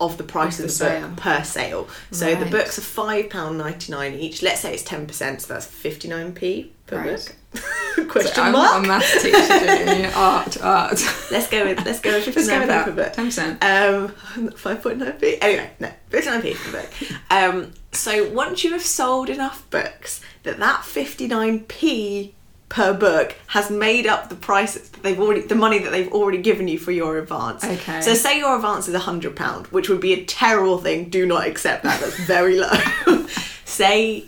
of 0.00 0.16
the 0.16 0.24
price 0.24 0.58
Of 0.60 0.66
of 0.66 0.78
the 0.78 0.84
the, 0.84 1.06
book 1.08 1.16
per 1.16 1.42
sale. 1.44 1.88
So 2.12 2.34
the 2.34 2.46
books 2.46 2.78
are 2.78 2.82
£5.99 2.82 4.18
each. 4.18 4.42
Let's 4.42 4.60
say 4.60 4.72
it's 4.74 4.82
10%, 4.82 5.40
so 5.40 5.52
that's 5.54 5.66
59p 5.66 6.68
per 6.86 6.96
Right. 6.98 7.34
book. 7.52 8.08
Question 8.08 8.44
I'm 8.44 8.52
mark? 8.52 8.72
not 8.74 8.84
a 8.84 8.88
maths 8.88 9.22
teacher, 9.22 9.84
doing 9.84 10.06
art, 10.14 10.62
art. 10.62 11.00
Let's 11.30 11.48
go 11.48 11.64
with 11.64 11.84
let's 11.84 12.00
go 12.00 12.12
with 12.12 12.26
Let's 12.36 12.46
go 12.48 12.54
59p 12.54 12.58
with 12.60 12.68
that. 12.68 12.84
per 12.84 12.92
book. 12.92 13.12
Ten 13.14 13.24
percent. 13.26 13.64
Um, 13.64 14.08
five 14.52 14.82
point 14.82 14.98
nine 14.98 15.12
p. 15.14 15.38
Anyway, 15.40 15.70
no, 15.80 15.90
fifty 16.08 16.30
nine 16.30 16.42
p 16.42 16.54
per 16.54 16.72
book. 16.72 16.90
Um, 17.30 17.72
so 17.92 18.30
once 18.30 18.62
you 18.64 18.72
have 18.72 18.82
sold 18.82 19.30
enough 19.30 19.68
books 19.70 20.20
that 20.44 20.58
that 20.58 20.84
fifty 20.84 21.26
nine 21.26 21.60
p 21.60 22.34
per 22.68 22.92
book 22.92 23.34
has 23.48 23.70
made 23.70 24.06
up 24.06 24.28
the 24.28 24.34
prices 24.34 24.90
that 24.90 25.02
they've 25.02 25.18
already 25.18 25.40
the 25.42 25.54
money 25.54 25.78
that 25.78 25.90
they've 25.90 26.12
already 26.12 26.38
given 26.38 26.68
you 26.68 26.78
for 26.78 26.92
your 26.92 27.18
advance. 27.18 27.64
Okay. 27.64 28.00
So 28.02 28.14
say 28.14 28.38
your 28.38 28.56
advance 28.56 28.88
is 28.88 28.94
a 28.94 28.98
hundred 29.00 29.36
pound, 29.36 29.66
which 29.68 29.88
would 29.88 30.00
be 30.00 30.12
a 30.12 30.24
terrible 30.24 30.78
thing. 30.78 31.08
Do 31.08 31.24
not 31.26 31.46
accept 31.46 31.82
that. 31.84 32.00
That's 32.00 32.18
very 32.20 32.58
low. 32.58 32.70
say. 33.64 34.24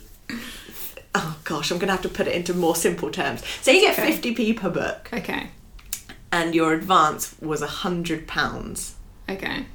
Oh 1.15 1.37
gosh, 1.45 1.71
I'm 1.73 1.79
gonna 1.79 1.93
have 1.93 2.03
to 2.03 2.09
put 2.09 2.29
it 2.29 2.35
into 2.35 2.55
more 2.55 2.77
simple 2.77 3.11
terms. 3.11 3.45
Say 3.63 3.75
you 3.75 3.81
get 3.81 3.99
okay. 3.99 4.13
50p 4.17 4.57
per 4.57 4.71
book, 4.71 5.11
Okay. 5.13 5.49
and 6.31 6.55
your 6.55 6.73
advance 6.73 7.35
was 7.41 7.63
a 7.63 7.67
hundred 7.67 8.29
pounds. 8.29 8.95
Okay. 9.29 9.67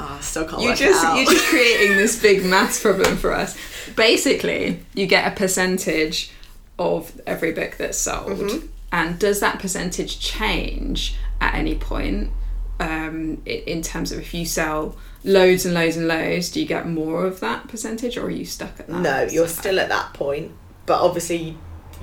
Oh, 0.00 0.16
I 0.18 0.20
still 0.22 0.46
can't 0.46 0.62
You 0.62 0.74
just 0.74 1.02
you're 1.16 1.26
just 1.26 1.46
creating 1.46 1.96
this 1.96 2.20
big 2.20 2.44
maths 2.46 2.80
problem 2.80 3.16
for 3.18 3.32
us. 3.32 3.56
Basically, 3.94 4.80
you 4.94 5.06
get 5.06 5.30
a 5.30 5.36
percentage 5.36 6.30
of 6.78 7.20
every 7.26 7.52
book 7.52 7.76
that's 7.78 7.98
sold, 7.98 8.30
Mm-hmm. 8.38 8.66
and 8.92 9.18
does 9.18 9.40
that 9.40 9.58
percentage 9.58 10.20
change 10.20 11.16
at 11.40 11.54
any 11.54 11.74
point? 11.74 12.30
Um, 12.78 13.40
in 13.46 13.80
terms 13.80 14.12
of 14.12 14.18
if 14.18 14.34
you 14.34 14.44
sell 14.44 14.96
loads 15.24 15.64
and 15.64 15.74
loads 15.74 15.96
and 15.96 16.06
loads, 16.06 16.50
do 16.50 16.60
you 16.60 16.66
get 16.66 16.86
more 16.86 17.24
of 17.24 17.40
that 17.40 17.68
percentage, 17.68 18.18
or 18.18 18.26
are 18.26 18.30
you 18.30 18.44
stuck 18.44 18.78
at 18.78 18.86
that? 18.88 19.00
no, 19.00 19.22
you're 19.22 19.48
still 19.48 19.80
at 19.80 19.88
that 19.88 20.12
point. 20.12 20.52
But 20.84 21.00
obviously, 21.00 21.56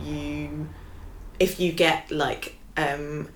you, 0.04 0.68
if 1.40 1.60
you 1.60 1.72
get 1.74 2.10
like, 2.10 2.56
um, 2.76 3.30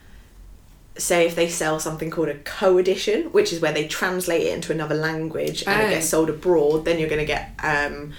say 0.98 1.28
if 1.28 1.36
they 1.36 1.48
sell 1.48 1.80
something 1.80 2.10
called 2.10 2.30
a 2.30 2.40
co-edition, 2.40 3.26
which 3.32 3.54
is 3.54 3.62
where 3.62 3.72
they 3.72 3.88
translate 3.88 4.42
it 4.48 4.54
into 4.56 4.72
another 4.72 4.96
language 4.96 5.64
and 5.68 5.80
Oh. 5.80 5.86
it 5.86 5.90
gets 5.92 6.10
sold 6.10 6.30
abroad, 6.32 6.86
then 6.86 6.98
you're 6.98 7.08
going 7.10 7.20
to 7.22 7.26
get, 7.26 7.52
um, 7.64 8.14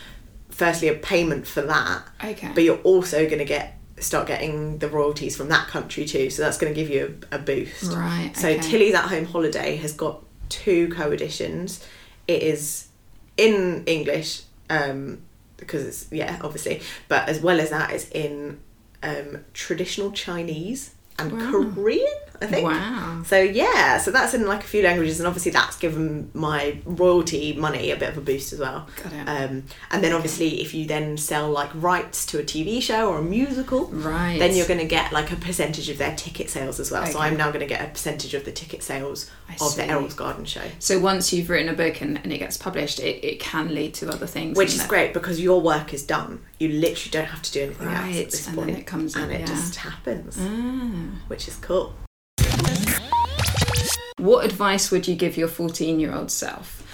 firstly 0.59 0.88
a 0.88 0.94
payment 0.94 1.47
for 1.47 1.62
that. 1.62 2.03
Okay. 2.23 2.51
But 2.55 2.64
you're 2.64 2.79
also 2.83 3.25
going 3.27 3.38
to 3.38 3.44
get 3.44 3.79
start 4.01 4.27
getting 4.29 4.79
the 4.79 4.88
royalties 4.88 5.37
from 5.37 5.49
that 5.49 5.66
country 5.68 6.05
too. 6.05 6.31
So 6.31 6.42
that's 6.42 6.59
going 6.59 6.73
to 6.73 6.81
give 6.81 6.90
you 6.90 7.18
a, 7.33 7.37
a 7.37 7.38
boost. 7.38 7.92
Right, 7.92 8.33
So 8.37 8.49
okay. 8.49 8.61
Tilly's 8.61 8.94
at 8.94 9.05
Home 9.07 9.25
Holiday 9.25 9.77
has 9.77 9.92
got 9.92 10.23
two 10.49 10.88
co-editions. 10.90 11.85
It 12.27 12.42
is 12.42 12.88
in 13.37 13.85
English 13.87 14.42
um, 14.71 15.23
because 15.57 15.85
it's 15.87 16.12
yeah 16.12 16.38
obviously, 16.42 16.83
but 17.09 17.29
as 17.29 17.40
well 17.40 17.61
as 17.61 17.71
that, 17.71 17.90
it's 17.92 18.09
in 18.11 18.61
um, 19.03 19.44
traditional 19.55 20.11
Chinese 20.12 20.94
and 21.18 21.33
Wow. 21.33 21.51
Korean. 21.51 22.07
I 22.40 22.46
think. 22.46 22.64
Wow. 22.66 23.22
So 23.27 23.40
yeah, 23.40 23.98
so 23.98 24.11
that's 24.11 24.33
in 24.35 24.46
like 24.46 24.61
a 24.64 24.66
few 24.66 24.83
languages, 24.83 25.18
and 25.20 25.27
obviously 25.27 25.51
that's 25.53 25.77
given 25.77 26.31
my 26.35 26.79
royalty 26.85 27.55
money 27.55 27.90
a 27.90 27.96
bit 27.96 28.11
of 28.11 28.18
a 28.18 28.20
boost 28.20 28.53
as 28.53 28.59
well. 28.61 28.87
Got 29.03 29.12
it. 29.12 29.29
Um, 29.29 29.64
and 29.90 30.05
then 30.05 30.12
obviously, 30.12 30.61
if 30.62 30.72
you 30.74 30.87
then 30.87 31.16
sell 31.16 31.51
like 31.51 31.70
rights 31.74 32.24
to 32.27 32.38
a 32.38 32.42
TV 32.42 32.81
show 32.81 33.11
or 33.11 33.18
a 33.18 33.22
musical, 33.22 33.87
Right. 33.87 34.38
then 34.38 34.55
you're 34.57 34.66
going 34.68 34.81
to 34.81 34.87
get 34.87 35.12
like 35.12 35.33
a 35.33 35.37
percentage 35.37 35.88
of 35.88 35.98
their 35.98 36.14
ticket 36.14 36.48
sales 36.51 36.79
as 36.81 36.90
well. 36.90 37.05
So 37.07 37.18
I'm 37.18 37.37
now 37.37 37.48
going 37.48 37.61
to 37.61 37.66
get 37.66 37.85
a 37.85 37.88
percentage 37.90 38.35
of 38.35 38.44
the 38.44 38.53
ticket 38.53 38.83
sales 38.83 39.31
I 39.48 39.53
of 39.55 39.59
the 39.59 39.64
see. 39.66 39.83
Errol's 39.83 40.14
Garden 40.14 40.44
show, 40.44 40.62
So 40.79 40.98
once 41.01 41.33
you've 41.33 41.51
written 41.51 41.68
a 41.68 41.77
book 41.77 42.01
and, 42.01 42.18
and 42.22 42.33
it 42.33 42.38
gets 42.38 42.57
published, 42.57 43.01
it, 43.01 43.24
it 43.24 43.40
can 43.40 43.74
lead 43.74 43.94
to 43.94 44.09
other 44.11 44.27
things. 44.27 44.57
which 44.57 44.68
is 44.70 44.79
that- 44.79 44.88
great 44.88 45.12
because 45.12 45.40
your 45.40 45.61
work 45.61 45.92
is 45.92 46.03
done. 46.05 46.40
You 46.59 46.68
literally 46.70 47.11
don't 47.11 47.27
have 47.27 47.42
to 47.42 47.53
do 47.53 47.62
anything 47.62 47.88
else 47.88 48.16
at 48.16 48.31
this 48.31 48.46
and 48.48 48.57
point, 48.57 48.70
it 48.79 48.87
comes 48.87 49.16
in, 49.16 49.31
it 49.31 49.40
yeah. 49.40 49.46
just 49.46 49.77
happens, 49.77 50.37
Ah. 50.40 51.20
which 51.29 51.46
is 51.48 51.57
cool. 51.57 51.94
What 54.18 54.44
advice 54.44 54.90
would 54.90 55.09
you 55.09 55.14
give 55.14 55.37
your 55.37 55.48
14 55.48 55.98
year 55.98 56.12
old 56.12 56.31
self? 56.31 56.85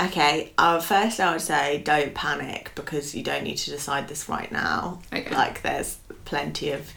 Okay, 0.00 0.52
uh, 0.56 0.80
first 0.80 1.20
I 1.20 1.32
would 1.32 1.40
say 1.40 1.78
don't 1.78 2.14
panic 2.14 2.72
because 2.74 3.14
you 3.14 3.22
don't 3.22 3.44
need 3.44 3.56
to 3.58 3.70
decide 3.70 4.08
this 4.08 4.28
right 4.28 4.50
now. 4.50 5.00
Okay. 5.12 5.34
Like 5.34 5.62
there's 5.62 5.98
plenty 6.24 6.70
of 6.70 6.92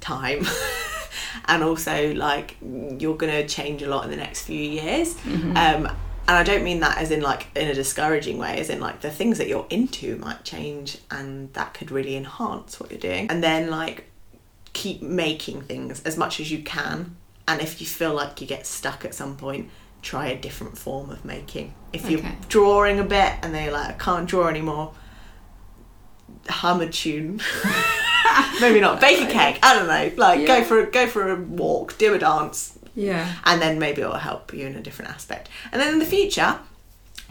time. 0.00 0.46
and 1.46 1.62
also 1.62 2.14
like 2.14 2.56
you're 2.62 3.16
going 3.16 3.32
to 3.32 3.46
change 3.46 3.82
a 3.82 3.88
lot 3.88 4.04
in 4.04 4.10
the 4.10 4.16
next 4.16 4.42
few 4.42 4.60
years. 4.60 5.14
Mm-hmm. 5.14 5.56
Um 5.56 5.96
and 6.28 6.36
I 6.36 6.42
don't 6.42 6.64
mean 6.64 6.80
that 6.80 6.98
as 6.98 7.12
in 7.12 7.20
like 7.20 7.46
in 7.54 7.68
a 7.68 7.74
discouraging 7.74 8.38
way, 8.38 8.58
as 8.58 8.68
in 8.68 8.80
like 8.80 9.00
the 9.00 9.10
things 9.10 9.38
that 9.38 9.46
you're 9.46 9.66
into 9.70 10.16
might 10.16 10.42
change 10.44 10.98
and 11.10 11.52
that 11.52 11.72
could 11.74 11.92
really 11.92 12.16
enhance 12.16 12.80
what 12.80 12.90
you're 12.90 13.00
doing. 13.00 13.30
And 13.30 13.42
then 13.42 13.70
like 13.70 14.10
keep 14.72 15.02
making 15.02 15.62
things 15.62 16.02
as 16.02 16.16
much 16.16 16.40
as 16.40 16.50
you 16.50 16.62
can. 16.62 17.16
And 17.48 17.60
if 17.60 17.80
you 17.80 17.86
feel 17.86 18.12
like 18.14 18.40
you 18.40 18.46
get 18.46 18.66
stuck 18.66 19.04
at 19.04 19.14
some 19.14 19.36
point, 19.36 19.70
try 20.02 20.26
a 20.28 20.36
different 20.36 20.76
form 20.78 21.10
of 21.10 21.24
making. 21.24 21.74
If 21.92 22.10
you're 22.10 22.20
Okay. 22.20 22.34
drawing 22.48 22.98
a 22.98 23.04
bit 23.04 23.34
and 23.42 23.54
then 23.54 23.64
you're 23.64 23.72
like, 23.72 23.88
I 23.90 23.92
can't 23.92 24.28
draw 24.28 24.48
anymore, 24.48 24.92
hum 26.48 26.80
a 26.80 26.88
tune. 26.88 27.40
Maybe 28.60 28.80
not. 28.80 29.00
Bake 29.00 29.28
a 29.28 29.32
cake. 29.32 29.58
I 29.62 29.74
don't 29.74 29.86
know. 29.86 30.12
Like 30.16 30.40
Yeah. 30.40 30.46
go 30.46 30.64
for 30.64 30.80
a, 30.80 30.90
go 30.90 31.06
for 31.06 31.30
a 31.30 31.36
walk, 31.36 31.96
do 31.98 32.14
a 32.14 32.18
dance, 32.18 32.78
Yeah. 32.94 33.32
and 33.44 33.60
then 33.62 33.78
maybe 33.78 34.02
it'll 34.02 34.14
help 34.16 34.52
you 34.52 34.66
in 34.66 34.74
a 34.74 34.80
different 34.80 35.10
aspect. 35.12 35.48
And 35.72 35.80
then 35.80 35.92
in 35.94 35.98
the 35.98 36.04
future, 36.06 36.58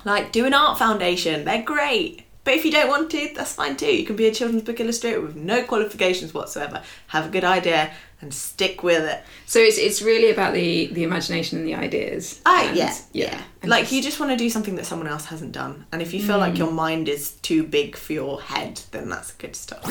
like 0.06 0.32
do 0.32 0.46
an 0.46 0.54
art 0.54 0.78
foundation. 0.78 1.46
They're 1.46 1.64
great. 1.64 2.25
But 2.46 2.54
if 2.54 2.64
you 2.64 2.72
don't 2.72 2.88
want 2.88 3.10
to, 3.12 3.32
that's 3.36 3.54
fine 3.56 3.76
too. 3.76 3.94
You 3.94 4.06
can 4.06 4.16
be 4.16 4.28
a 4.28 4.32
children's 4.34 4.64
book 4.64 4.80
illustrator 4.80 5.20
with 5.20 5.36
no 5.36 5.64
qualifications 5.64 6.34
whatsoever. 6.34 6.82
Have 7.08 7.26
a 7.26 7.30
good 7.30 7.44
idea 7.44 7.92
and 8.22 8.34
stick 8.34 8.82
with 8.84 9.04
it. 9.04 9.22
So 9.46 9.60
it's 9.60 9.78
it's 9.78 10.02
really 10.02 10.30
about 10.32 10.54
the 10.54 10.86
the 10.88 11.04
imagination 11.04 11.58
and 11.60 11.68
the 11.68 11.76
ideas. 11.76 12.40
Ah, 12.46 12.68
and- 12.68 12.78
yeah, 12.78 12.96
yeah. 13.12 13.42
and 13.62 13.70
Like 13.70 13.82
just- 13.86 13.94
you 13.94 14.02
just 14.04 14.20
want 14.20 14.32
to 14.32 14.38
do 14.38 14.50
something 14.50 14.76
that 14.78 14.86
someone 14.86 15.08
else 15.08 15.26
hasn't 15.26 15.52
done, 15.52 15.86
and 15.92 16.02
if 16.02 16.14
you 16.14 16.22
feel 16.22 16.38
Mm. 16.38 16.40
like 16.48 16.58
your 16.58 16.72
mind 16.72 17.10
is 17.10 17.32
too 17.42 17.64
big 17.64 17.98
for 17.98 18.14
your 18.14 18.40
head, 18.42 18.80
then 18.92 19.10
that's 19.10 19.32
good 19.34 19.56
stuff. 19.56 19.84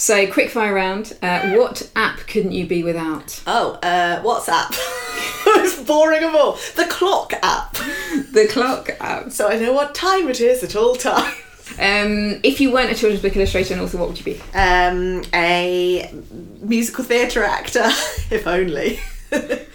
So 0.00 0.30
quick 0.30 0.50
fire 0.50 0.72
round. 0.74 1.16
Uh, 1.22 1.54
what 1.54 1.90
app 1.96 2.18
couldn't 2.28 2.52
you 2.52 2.66
be 2.66 2.82
without? 2.84 3.42
Oh, 3.46 3.72
uh, 3.82 4.22
WhatsApp. 4.22 4.78
Most 5.68 5.86
boring 5.86 6.24
of 6.24 6.34
all. 6.34 6.52
The 6.76 6.86
clock 6.88 7.32
app. 7.42 7.76
The 8.32 8.46
clock 8.46 8.90
app. 9.00 9.32
So 9.32 9.48
I 9.48 9.58
know 9.58 9.72
what 9.72 9.94
time 9.94 10.28
it 10.28 10.40
is 10.40 10.62
at 10.62 10.76
all 10.76 10.94
times. 10.94 11.34
Um, 11.78 12.40
if 12.42 12.60
you 12.60 12.72
weren't 12.72 12.90
a 12.90 12.94
children's 12.94 13.22
book 13.22 13.36
illustrator 13.36 13.74
and 13.74 13.82
author, 13.82 13.98
what 13.98 14.08
would 14.08 14.18
you 14.18 14.24
be? 14.24 14.40
Um, 14.54 15.22
a 15.34 16.10
musical 16.62 17.04
theatre 17.04 17.44
actor, 17.44 17.84
if 18.30 18.46
only. 18.46 19.00